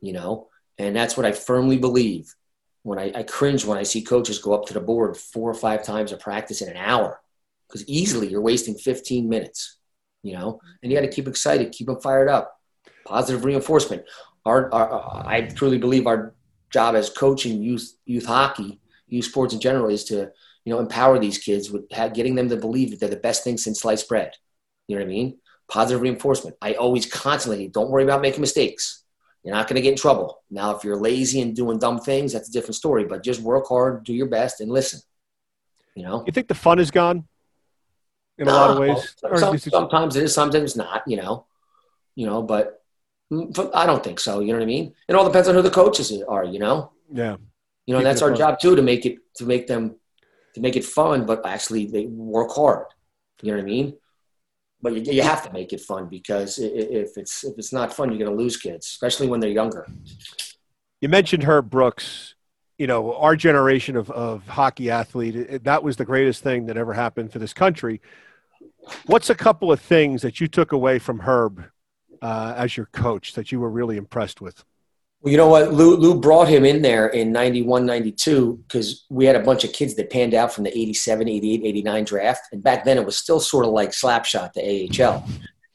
you 0.00 0.12
know. 0.12 0.48
And 0.78 0.94
that's 0.94 1.16
what 1.16 1.26
I 1.26 1.32
firmly 1.32 1.78
believe 1.78 2.34
when 2.82 2.98
I, 2.98 3.10
I 3.14 3.22
cringe 3.22 3.64
when 3.64 3.78
I 3.78 3.82
see 3.82 4.02
coaches 4.02 4.38
go 4.38 4.54
up 4.54 4.66
to 4.66 4.74
the 4.74 4.80
board 4.80 5.16
four 5.16 5.50
or 5.50 5.54
five 5.54 5.82
times 5.82 6.12
a 6.12 6.16
practice 6.16 6.60
in 6.60 6.68
an 6.68 6.76
hour 6.76 7.20
because 7.66 7.86
easily 7.88 8.28
you're 8.28 8.40
wasting 8.40 8.76
15 8.76 9.28
minutes, 9.28 9.78
you 10.22 10.34
know, 10.34 10.60
and 10.82 10.92
you 10.92 10.98
got 10.98 11.04
to 11.04 11.12
keep 11.12 11.26
excited, 11.26 11.72
keep 11.72 11.88
them 11.88 12.00
fired 12.00 12.28
up. 12.28 12.60
Positive 13.04 13.44
reinforcement. 13.44 14.04
Our, 14.44 14.72
our, 14.72 14.92
uh, 14.92 15.22
I 15.26 15.42
truly 15.42 15.78
believe 15.78 16.06
our 16.06 16.34
job 16.70 16.94
as 16.94 17.10
coaching 17.10 17.62
youth 17.62 17.92
youth 18.04 18.26
hockey, 18.26 18.80
youth 19.08 19.24
sports 19.24 19.54
in 19.54 19.60
general, 19.60 19.88
is 19.90 20.04
to 20.04 20.30
you 20.64 20.72
know 20.72 20.78
empower 20.78 21.18
these 21.18 21.38
kids 21.38 21.70
with 21.70 21.88
getting 21.88 22.34
them 22.34 22.48
to 22.48 22.56
believe 22.56 22.90
that 22.90 23.00
they're 23.00 23.08
the 23.08 23.16
best 23.16 23.42
thing 23.44 23.56
since 23.56 23.80
sliced 23.80 24.08
bread. 24.08 24.32
You 24.86 24.96
know 24.96 25.02
what 25.02 25.08
I 25.08 25.12
mean? 25.12 25.38
Positive 25.68 26.00
reinforcement. 26.00 26.56
I 26.62 26.74
always 26.74 27.06
constantly 27.06 27.68
don't 27.68 27.90
worry 27.90 28.04
about 28.04 28.22
making 28.22 28.40
mistakes. 28.40 29.02
You're 29.46 29.54
not 29.54 29.68
going 29.68 29.76
to 29.76 29.80
get 29.80 29.92
in 29.92 29.96
trouble. 29.96 30.42
Now, 30.50 30.74
if 30.74 30.82
you're 30.82 30.96
lazy 30.96 31.40
and 31.40 31.54
doing 31.54 31.78
dumb 31.78 32.00
things, 32.00 32.32
that's 32.32 32.48
a 32.48 32.52
different 32.52 32.74
story. 32.74 33.04
But 33.04 33.22
just 33.22 33.40
work 33.40 33.68
hard, 33.68 34.02
do 34.02 34.12
your 34.12 34.26
best, 34.26 34.60
and 34.60 34.68
listen. 34.68 34.98
You 35.94 36.02
know. 36.02 36.24
You 36.26 36.32
think 36.32 36.48
the 36.48 36.54
fun 36.56 36.80
is 36.80 36.90
gone? 36.90 37.28
In 38.38 38.46
no, 38.46 38.52
a 38.52 38.54
lot 38.54 38.70
of 38.70 38.78
ways. 38.78 39.14
Some, 39.36 39.56
sometimes 39.56 40.16
it 40.16 40.24
is. 40.24 40.34
Sometimes 40.34 40.64
it's 40.64 40.76
not. 40.76 41.04
You 41.06 41.18
know. 41.18 41.46
You 42.16 42.26
know, 42.26 42.42
but, 42.42 42.82
mm, 43.32 43.54
but 43.54 43.70
I 43.72 43.86
don't 43.86 44.02
think 44.02 44.18
so. 44.18 44.40
You 44.40 44.48
know 44.48 44.54
what 44.54 44.64
I 44.64 44.66
mean? 44.66 44.94
It 45.06 45.14
all 45.14 45.24
depends 45.24 45.46
on 45.46 45.54
who 45.54 45.62
the 45.62 45.70
coaches 45.70 46.12
are. 46.28 46.44
You 46.44 46.58
know. 46.58 46.90
Yeah. 47.12 47.36
You 47.86 47.94
know, 47.94 48.02
that's 48.02 48.22
our 48.22 48.30
fun. 48.30 48.38
job 48.38 48.58
too 48.58 48.74
to 48.74 48.82
make 48.82 49.06
it 49.06 49.18
to 49.36 49.46
make 49.46 49.68
them 49.68 49.94
to 50.54 50.60
make 50.60 50.74
it 50.74 50.84
fun, 50.84 51.24
but 51.24 51.46
actually 51.46 51.86
they 51.86 52.06
work 52.06 52.50
hard. 52.50 52.86
You 53.42 53.52
know 53.52 53.58
what 53.58 53.62
I 53.62 53.66
mean? 53.66 53.96
But 54.82 54.94
you, 54.94 55.12
you 55.12 55.22
have 55.22 55.42
to 55.44 55.52
make 55.52 55.72
it 55.72 55.80
fun 55.80 56.08
because 56.08 56.58
if 56.58 57.16
it's 57.16 57.44
if 57.44 57.58
it's 57.58 57.72
not 57.72 57.92
fun, 57.92 58.10
you're 58.10 58.18
going 58.18 58.36
to 58.36 58.42
lose 58.42 58.56
kids, 58.56 58.86
especially 58.86 59.28
when 59.28 59.40
they're 59.40 59.50
younger. 59.50 59.86
You 61.00 61.08
mentioned 61.08 61.44
Herb 61.44 61.70
Brooks. 61.70 62.34
You 62.78 62.86
know, 62.86 63.14
our 63.14 63.36
generation 63.36 63.96
of, 63.96 64.10
of 64.10 64.46
hockey 64.46 64.90
athlete, 64.90 65.64
that 65.64 65.82
was 65.82 65.96
the 65.96 66.04
greatest 66.04 66.42
thing 66.42 66.66
that 66.66 66.76
ever 66.76 66.92
happened 66.92 67.32
for 67.32 67.38
this 67.38 67.54
country. 67.54 68.02
What's 69.06 69.30
a 69.30 69.34
couple 69.34 69.72
of 69.72 69.80
things 69.80 70.20
that 70.20 70.40
you 70.40 70.46
took 70.46 70.72
away 70.72 70.98
from 70.98 71.20
Herb 71.20 71.64
uh, 72.20 72.52
as 72.54 72.76
your 72.76 72.86
coach 72.92 73.32
that 73.32 73.50
you 73.50 73.60
were 73.60 73.70
really 73.70 73.96
impressed 73.96 74.42
with? 74.42 74.62
Well, 75.26 75.32
you 75.32 75.38
know 75.38 75.48
what? 75.48 75.72
Lou, 75.72 75.96
Lou 75.96 76.20
brought 76.20 76.46
him 76.46 76.64
in 76.64 76.82
there 76.82 77.08
in 77.08 77.32
91, 77.32 77.84
92 77.84 78.62
because 78.62 79.06
we 79.10 79.24
had 79.24 79.34
a 79.34 79.40
bunch 79.40 79.64
of 79.64 79.72
kids 79.72 79.96
that 79.96 80.08
panned 80.08 80.34
out 80.34 80.52
from 80.52 80.62
the 80.62 80.70
87, 80.70 81.28
88, 81.28 81.62
89 81.64 82.04
draft. 82.04 82.42
And 82.52 82.62
back 82.62 82.84
then 82.84 82.96
it 82.96 83.04
was 83.04 83.16
still 83.16 83.40
sort 83.40 83.66
of 83.66 83.72
like 83.72 83.90
slapshot 83.90 84.52
the 84.52 85.02
AHL. 85.04 85.28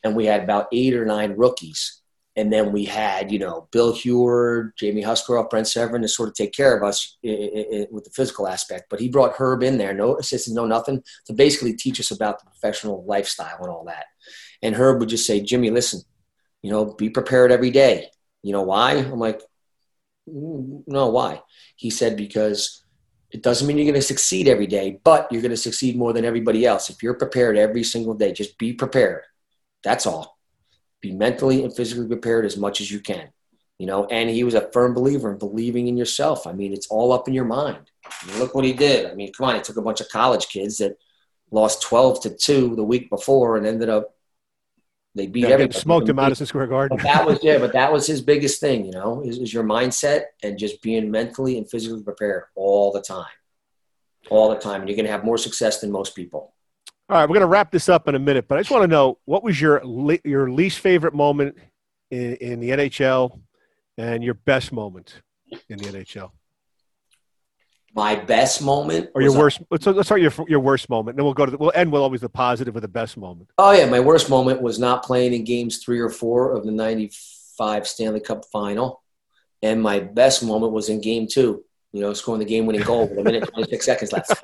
And 0.05 0.15
we 0.15 0.25
had 0.25 0.41
about 0.41 0.67
eight 0.71 0.93
or 0.93 1.03
nine 1.03 1.33
rookies. 1.35 2.01
And 2.37 2.49
then 2.53 2.71
we 2.71 2.85
had, 2.85 3.29
you 3.29 3.39
know, 3.39 3.67
Bill 3.73 3.91
Huard, 3.93 4.71
Jamie 4.77 5.01
Huscroft, 5.01 5.49
Brent 5.49 5.67
Severyn 5.67 6.01
to 6.01 6.07
sort 6.07 6.29
of 6.29 6.35
take 6.35 6.53
care 6.53 6.77
of 6.77 6.81
us 6.81 7.17
with 7.21 8.05
the 8.05 8.11
physical 8.13 8.47
aspect. 8.47 8.85
But 8.89 9.01
he 9.01 9.09
brought 9.09 9.35
Herb 9.35 9.63
in 9.63 9.77
there, 9.77 9.93
no 9.93 10.15
assistants, 10.15 10.55
no 10.55 10.65
nothing, 10.65 11.03
to 11.25 11.33
basically 11.33 11.73
teach 11.73 11.99
us 11.99 12.11
about 12.11 12.39
the 12.39 12.45
professional 12.45 13.03
lifestyle 13.03 13.57
and 13.59 13.69
all 13.69 13.83
that. 13.83 14.05
And 14.61 14.75
Herb 14.75 15.01
would 15.01 15.09
just 15.09 15.27
say, 15.27 15.41
Jimmy, 15.41 15.71
listen, 15.71 16.03
you 16.61 16.71
know, 16.71 16.85
be 16.85 17.09
prepared 17.09 17.51
every 17.51 17.71
day 17.71 18.11
you 18.43 18.51
know 18.51 18.63
why? 18.63 18.93
I'm 18.93 19.19
like, 19.19 19.41
mm, 20.27 20.83
no, 20.87 21.07
why? 21.09 21.41
He 21.75 21.89
said, 21.89 22.17
because 22.17 22.83
it 23.31 23.43
doesn't 23.43 23.67
mean 23.67 23.77
you're 23.77 23.85
going 23.85 23.95
to 23.95 24.01
succeed 24.01 24.47
every 24.47 24.67
day, 24.67 24.99
but 25.03 25.31
you're 25.31 25.41
going 25.41 25.51
to 25.51 25.57
succeed 25.57 25.97
more 25.97 26.13
than 26.13 26.25
everybody 26.25 26.65
else. 26.65 26.89
If 26.89 27.01
you're 27.01 27.13
prepared 27.13 27.57
every 27.57 27.83
single 27.83 28.13
day, 28.13 28.33
just 28.33 28.57
be 28.57 28.73
prepared. 28.73 29.23
That's 29.83 30.05
all. 30.05 30.37
Be 31.01 31.11
mentally 31.11 31.63
and 31.63 31.75
physically 31.75 32.07
prepared 32.07 32.45
as 32.45 32.57
much 32.57 32.81
as 32.81 32.91
you 32.91 32.99
can. 32.99 33.29
You 33.79 33.87
know, 33.87 34.05
and 34.05 34.29
he 34.29 34.43
was 34.43 34.53
a 34.53 34.69
firm 34.71 34.93
believer 34.93 35.31
in 35.31 35.39
believing 35.39 35.87
in 35.87 35.97
yourself. 35.97 36.45
I 36.45 36.51
mean, 36.51 36.71
it's 36.71 36.87
all 36.87 37.11
up 37.11 37.27
in 37.27 37.33
your 37.33 37.45
mind. 37.45 37.89
I 38.05 38.27
mean, 38.27 38.37
look 38.37 38.53
what 38.53 38.65
he 38.65 38.73
did. 38.73 39.09
I 39.09 39.15
mean, 39.15 39.31
come 39.33 39.47
on, 39.47 39.55
he 39.55 39.61
took 39.61 39.77
a 39.77 39.81
bunch 39.81 40.01
of 40.01 40.09
college 40.09 40.49
kids 40.49 40.77
that 40.77 40.97
lost 41.49 41.81
12 41.81 42.21
to 42.23 42.29
2 42.29 42.75
the 42.75 42.83
week 42.83 43.09
before 43.09 43.57
and 43.57 43.65
ended 43.65 43.89
up 43.89 44.15
they 45.15 45.27
beat 45.27 45.41
yeah, 45.41 45.49
everybody. 45.49 45.79
Smoked 45.79 46.09
in 46.09 46.15
Madison 46.15 46.45
Square 46.45 46.67
Garden. 46.67 46.97
But 46.97 47.03
that 47.03 47.25
was 47.25 47.39
yeah, 47.41 47.57
but 47.57 47.73
that 47.73 47.91
was 47.91 48.07
his 48.07 48.21
biggest 48.21 48.61
thing. 48.61 48.85
You 48.85 48.91
know, 48.91 49.21
is, 49.21 49.37
is 49.37 49.53
your 49.53 49.63
mindset 49.63 50.25
and 50.43 50.57
just 50.57 50.81
being 50.81 51.11
mentally 51.11 51.57
and 51.57 51.69
physically 51.69 52.01
prepared 52.01 52.43
all 52.55 52.91
the 52.91 53.01
time, 53.01 53.25
all 54.29 54.49
the 54.49 54.59
time, 54.59 54.81
and 54.81 54.89
you're 54.89 54.95
going 54.95 55.05
to 55.05 55.11
have 55.11 55.25
more 55.25 55.37
success 55.37 55.81
than 55.81 55.91
most 55.91 56.15
people. 56.15 56.53
All 57.09 57.17
right, 57.17 57.23
we're 57.23 57.33
going 57.35 57.41
to 57.41 57.47
wrap 57.47 57.71
this 57.71 57.89
up 57.89 58.07
in 58.07 58.15
a 58.15 58.19
minute, 58.19 58.47
but 58.47 58.57
I 58.57 58.61
just 58.61 58.71
want 58.71 58.83
to 58.83 58.87
know 58.87 59.17
what 59.25 59.43
was 59.43 59.59
your 59.59 59.81
your 60.23 60.49
least 60.49 60.79
favorite 60.79 61.13
moment 61.13 61.57
in, 62.09 62.35
in 62.35 62.59
the 62.61 62.69
NHL 62.69 63.37
and 63.97 64.23
your 64.23 64.35
best 64.35 64.71
moment 64.71 65.21
in 65.67 65.77
the 65.77 65.85
NHL 65.85 66.31
my 67.93 68.15
best 68.15 68.61
moment 68.61 69.09
or 69.13 69.21
your 69.21 69.37
worst 69.37 69.61
let's, 69.69 69.85
let's 69.85 70.07
start 70.07 70.21
your 70.21 70.31
your 70.47 70.59
worst 70.59 70.89
moment 70.89 71.17
then 71.17 71.25
we'll 71.25 71.33
go 71.33 71.45
to 71.45 71.51
the, 71.51 71.57
we'll 71.57 71.71
end 71.75 71.91
with 71.91 72.01
always 72.01 72.21
the 72.21 72.29
positive 72.29 72.75
or 72.75 72.79
the 72.79 72.87
best 72.87 73.17
moment 73.17 73.49
oh 73.57 73.71
yeah 73.71 73.85
my 73.85 73.99
worst 73.99 74.29
moment 74.29 74.61
was 74.61 74.79
not 74.79 75.03
playing 75.03 75.33
in 75.33 75.43
games 75.43 75.77
three 75.77 75.99
or 75.99 76.09
four 76.09 76.53
of 76.53 76.65
the 76.65 76.71
95 76.71 77.87
stanley 77.87 78.21
cup 78.21 78.45
final 78.51 79.01
and 79.61 79.81
my 79.81 79.99
best 79.99 80.43
moment 80.43 80.71
was 80.71 80.89
in 80.89 81.01
game 81.01 81.27
two 81.27 81.63
you 81.93 81.99
know, 81.99 82.13
scoring 82.13 82.39
the 82.39 82.45
game-winning 82.45 82.83
goal 82.83 83.07
with 83.07 83.17
a 83.17 83.23
minute 83.23 83.49
26 83.53 83.85
seconds 83.85 84.13
left. 84.13 84.31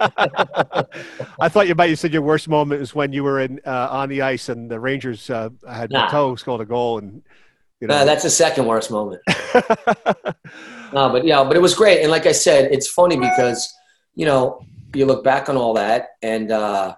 I 1.40 1.48
thought 1.48 1.68
you 1.68 1.76
might. 1.76 1.90
You 1.90 1.96
said 1.96 2.12
your 2.12 2.22
worst 2.22 2.50
moment 2.50 2.82
is 2.82 2.94
when 2.94 3.14
you 3.14 3.24
were 3.24 3.40
in 3.40 3.62
uh, 3.66 3.88
on 3.90 4.10
the 4.10 4.22
ice 4.22 4.50
and 4.50 4.70
the 4.70 4.80
Rangers 4.80 5.30
uh, 5.30 5.50
had 5.70 5.92
nah. 5.92 6.10
toe 6.10 6.36
scored 6.36 6.62
a 6.62 6.66
goal, 6.66 6.98
and 6.98 7.22
you 7.80 7.88
know. 7.88 8.06
that's 8.06 8.24
the 8.24 8.30
second 8.30 8.66
worst 8.66 8.92
moment. 8.92 9.22
no, 10.94 11.10
but 11.10 11.26
yeah, 11.26 11.44
but 11.44 11.56
it 11.56 11.62
was 11.62 11.76
great. 11.76 12.02
And 12.02 12.12
like 12.12 12.26
I 12.26 12.32
said, 12.32 12.72
it's 12.72 12.88
funny 12.88 13.18
because, 13.18 13.74
you 14.16 14.26
know, 14.26 14.62
you 14.94 15.06
look 15.06 15.24
back 15.24 15.50
on 15.50 15.58
all 15.58 15.74
that 15.76 16.10
and, 16.22 16.52
uh, 16.52 16.96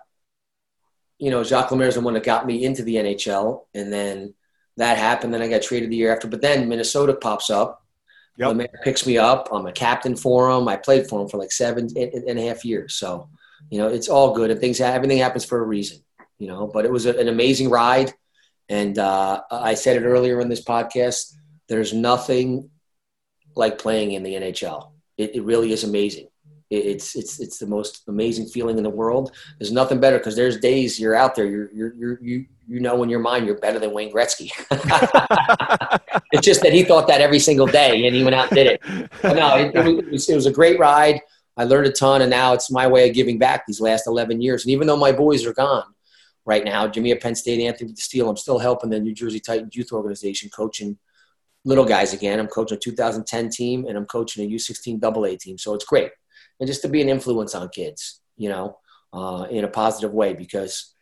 you 1.18 1.32
know, 1.32 1.44
Jacques 1.44 1.72
Lemaire 1.72 1.90
is 1.90 1.96
the 1.96 2.02
one 2.02 2.14
that 2.14 2.24
got 2.24 2.48
me 2.48 2.64
into 2.64 2.82
the 2.82 2.96
NHL. 2.96 3.66
And 3.74 3.92
then 3.92 4.34
that 4.78 4.98
happened. 4.98 5.34
Then 5.34 5.42
I 5.42 5.50
got 5.50 5.62
traded 5.62 5.92
the 5.92 5.98
year 5.98 6.14
after. 6.14 6.28
But 6.28 6.42
then 6.42 6.70
Minnesota 6.70 7.14
pops 7.14 7.50
up. 7.50 7.86
Yep. 8.38 8.48
Lemaire 8.48 8.80
picks 8.86 9.06
me 9.06 9.18
up. 9.18 9.50
I'm 9.52 9.66
a 9.66 9.72
captain 9.74 10.16
for 10.16 10.50
him. 10.50 10.70
I 10.70 10.78
played 10.78 11.08
for 11.08 11.22
him 11.22 11.28
for 11.28 11.38
like 11.38 11.52
seven 11.52 11.90
and 11.98 12.40
a 12.40 12.48
half 12.48 12.64
years. 12.64 12.96
So, 12.96 13.30
you 13.70 13.80
know, 13.80 13.90
it's 13.90 14.08
all 14.08 14.34
good. 14.34 14.50
And 14.50 14.60
things, 14.62 14.80
everything 14.80 15.18
happens 15.18 15.44
for 15.44 15.60
a 15.60 15.66
reason, 15.66 16.00
you 16.38 16.48
know. 16.48 16.68
But 16.68 16.86
it 16.86 16.92
was 16.92 17.06
an 17.06 17.28
amazing 17.28 17.70
ride. 17.70 18.14
And 18.70 18.98
uh, 19.00 19.42
I 19.52 19.74
said 19.74 19.98
it 19.98 20.06
earlier 20.06 20.40
in 20.40 20.48
this 20.48 20.64
podcast. 20.64 21.36
There's 21.68 21.94
nothing 21.94 22.70
like 23.56 23.80
playing 23.80 24.12
in 24.12 24.24
the 24.24 24.34
NHL. 24.34 24.92
It, 25.18 25.36
it 25.36 25.44
really 25.44 25.72
is 25.72 25.84
amazing. 25.84 26.28
It, 26.70 26.86
it's 26.86 27.16
it's 27.16 27.40
it's 27.40 27.58
the 27.58 27.66
most 27.66 28.04
amazing 28.08 28.46
feeling 28.46 28.78
in 28.78 28.84
the 28.84 28.90
world. 28.90 29.32
There's 29.58 29.72
nothing 29.72 30.00
better 30.00 30.20
because 30.20 30.36
there's 30.36 30.60
days 30.60 31.00
you're 31.00 31.16
out 31.16 31.36
there. 31.36 31.46
You're 31.46 31.72
you're, 31.74 31.94
you're 31.96 32.20
you 32.22 32.46
you 32.68 32.80
know 32.80 33.02
in 33.02 33.10
your 33.10 33.20
mind 33.20 33.48
you're 33.48 33.58
better 33.58 33.80
than 33.80 33.92
Wayne 33.92 34.14
Gretzky. 34.14 34.52
it's 36.32 36.46
just 36.46 36.62
that 36.62 36.72
he 36.72 36.84
thought 36.84 37.08
that 37.08 37.22
every 37.22 37.40
single 37.40 37.66
day 37.66 38.06
and 38.06 38.16
he 38.16 38.24
went 38.24 38.36
out 38.36 38.52
and 38.52 38.56
did 38.56 38.68
it. 38.68 39.10
But 39.22 39.36
no, 39.36 39.58
it, 39.58 39.76
it, 39.76 40.12
was, 40.12 40.30
it 40.30 40.36
was 40.36 40.46
a 40.46 40.52
great 40.52 40.80
ride. 40.80 41.22
I 41.58 41.66
learned 41.66 41.88
a 41.88 41.92
ton, 41.92 42.22
and 42.22 42.30
now 42.30 42.54
it's 42.54 42.72
my 42.72 42.88
way 42.88 43.10
of 43.10 43.14
giving 43.14 43.38
back 43.38 43.66
these 43.66 43.82
last 43.82 44.08
11 44.08 44.42
years. 44.42 44.64
And 44.64 44.72
even 44.72 44.88
though 44.88 44.96
my 44.96 45.12
boys 45.12 45.46
are 45.46 45.54
gone, 45.54 45.84
right 46.50 46.66
now. 46.66 46.88
Jimmy 46.88 47.12
at 47.12 47.22
Penn 47.22 47.36
State, 47.36 47.62
Anthony 47.62 47.94
Steele. 47.96 48.28
I'm 48.28 48.36
still 48.36 48.58
helping 48.58 48.90
the 48.90 49.00
New 49.00 49.14
Jersey 49.14 49.40
Titans 49.40 49.76
youth 49.76 49.92
organization, 49.92 50.50
coaching 50.50 50.98
little 51.64 51.86
guys 51.86 52.12
again. 52.12 52.40
I'm 52.40 52.48
coaching 52.48 52.78
a 52.78 52.80
2010 52.80 53.50
team 53.50 53.86
and 53.86 53.96
I'm 53.96 54.08
coaching 54.08 54.44
a 54.44 54.56
U16 54.56 55.00
double 55.00 55.26
A 55.26 55.38
team. 55.38 55.60
So 55.60 55.76
it's 55.76 55.86
great. 55.86 56.10
And 56.60 56.66
just 56.66 56.82
to 56.82 56.90
be 56.90 57.04
an 57.04 57.08
influence 57.08 57.54
on 57.54 57.70
kids, 57.70 58.22
you 58.36 58.50
know, 58.50 58.80
uh, 59.14 59.46
in 59.52 59.64
a 59.64 59.68
positive 59.68 60.12
way 60.12 60.34
because 60.34 60.96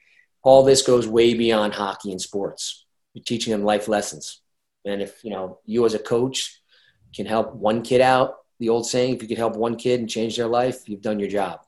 all 0.43 0.63
this 0.63 0.81
goes 0.81 1.07
way 1.07 1.33
beyond 1.33 1.73
hockey 1.73 2.11
and 2.11 2.21
sports. 2.21 2.85
You're 3.13 3.23
teaching 3.23 3.51
them 3.51 3.63
life 3.63 3.87
lessons. 3.87 4.41
And 4.85 5.01
if, 5.01 5.23
you 5.23 5.31
know, 5.31 5.59
you 5.65 5.85
as 5.85 5.93
a 5.93 5.99
coach 5.99 6.61
can 7.15 7.25
help 7.25 7.55
one 7.55 7.83
kid 7.83 8.01
out, 8.01 8.35
the 8.59 8.69
old 8.69 8.85
saying, 8.85 9.15
if 9.15 9.21
you 9.21 9.29
could 9.29 9.37
help 9.37 9.55
one 9.55 9.77
kid 9.77 10.01
and 10.01 10.09
change 10.09 10.35
their 10.35 10.47
life, 10.47 10.89
you've 10.89 11.01
done 11.01 11.19
your 11.19 11.29
job. 11.29 11.61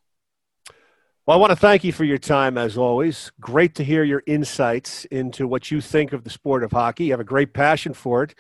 Well, 1.30 1.38
I 1.38 1.42
want 1.42 1.52
to 1.52 1.56
thank 1.56 1.84
you 1.84 1.94
for 1.94 2.06
your 2.06 2.18
time 2.18 2.58
as 2.58 2.76
always. 2.76 3.32
Great 3.40 3.76
to 3.76 3.84
hear 3.84 4.04
your 4.04 4.24
insights 4.26 5.06
into 5.12 5.48
what 5.48 5.70
you 5.70 5.80
think 5.80 6.12
of 6.12 6.24
the 6.24 6.30
sport 6.32 6.64
of 6.64 6.72
hockey. 6.72 7.04
You 7.04 7.12
have 7.12 7.20
a 7.20 7.24
great 7.24 7.54
passion 7.54 7.94
for 7.94 8.24
it. 8.24 8.34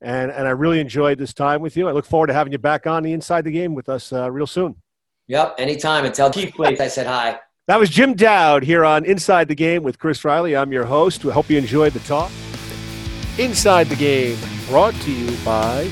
And, 0.00 0.30
and 0.30 0.46
I 0.46 0.50
really 0.50 0.78
enjoyed 0.78 1.18
this 1.18 1.34
time 1.34 1.60
with 1.60 1.76
you. 1.76 1.88
I 1.88 1.90
look 1.90 2.06
forward 2.06 2.28
to 2.28 2.34
having 2.34 2.52
you 2.52 2.58
back 2.58 2.86
on 2.86 3.02
the 3.02 3.12
Inside 3.12 3.42
the 3.42 3.50
Game 3.50 3.74
with 3.74 3.88
us 3.88 4.12
uh, 4.12 4.30
real 4.30 4.46
soon. 4.46 4.76
Yep, 5.26 5.56
anytime. 5.58 6.04
And 6.04 6.14
tell 6.14 6.30
Keith 6.30 6.54
Place 6.54 6.78
I 6.78 6.86
said 6.86 7.08
hi. 7.08 7.40
That 7.66 7.80
was 7.80 7.90
Jim 7.90 8.14
Dowd 8.14 8.62
here 8.62 8.84
on 8.84 9.04
Inside 9.04 9.48
the 9.48 9.56
Game 9.56 9.82
with 9.82 9.98
Chris 9.98 10.24
Riley. 10.24 10.54
I'm 10.54 10.70
your 10.70 10.84
host. 10.84 11.24
I 11.26 11.32
hope 11.32 11.50
you 11.50 11.58
enjoyed 11.58 11.92
the 11.92 11.98
talk. 12.06 12.30
Inside 13.36 13.88
the 13.88 13.96
Game 13.96 14.38
brought 14.68 14.94
to 14.94 15.10
you 15.10 15.36
by 15.44 15.88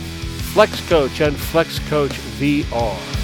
Flex 0.53 0.81
Coach 0.89 1.21
and 1.21 1.37
Flex 1.37 1.81
Coach 1.89 2.13
VR. 2.39 3.16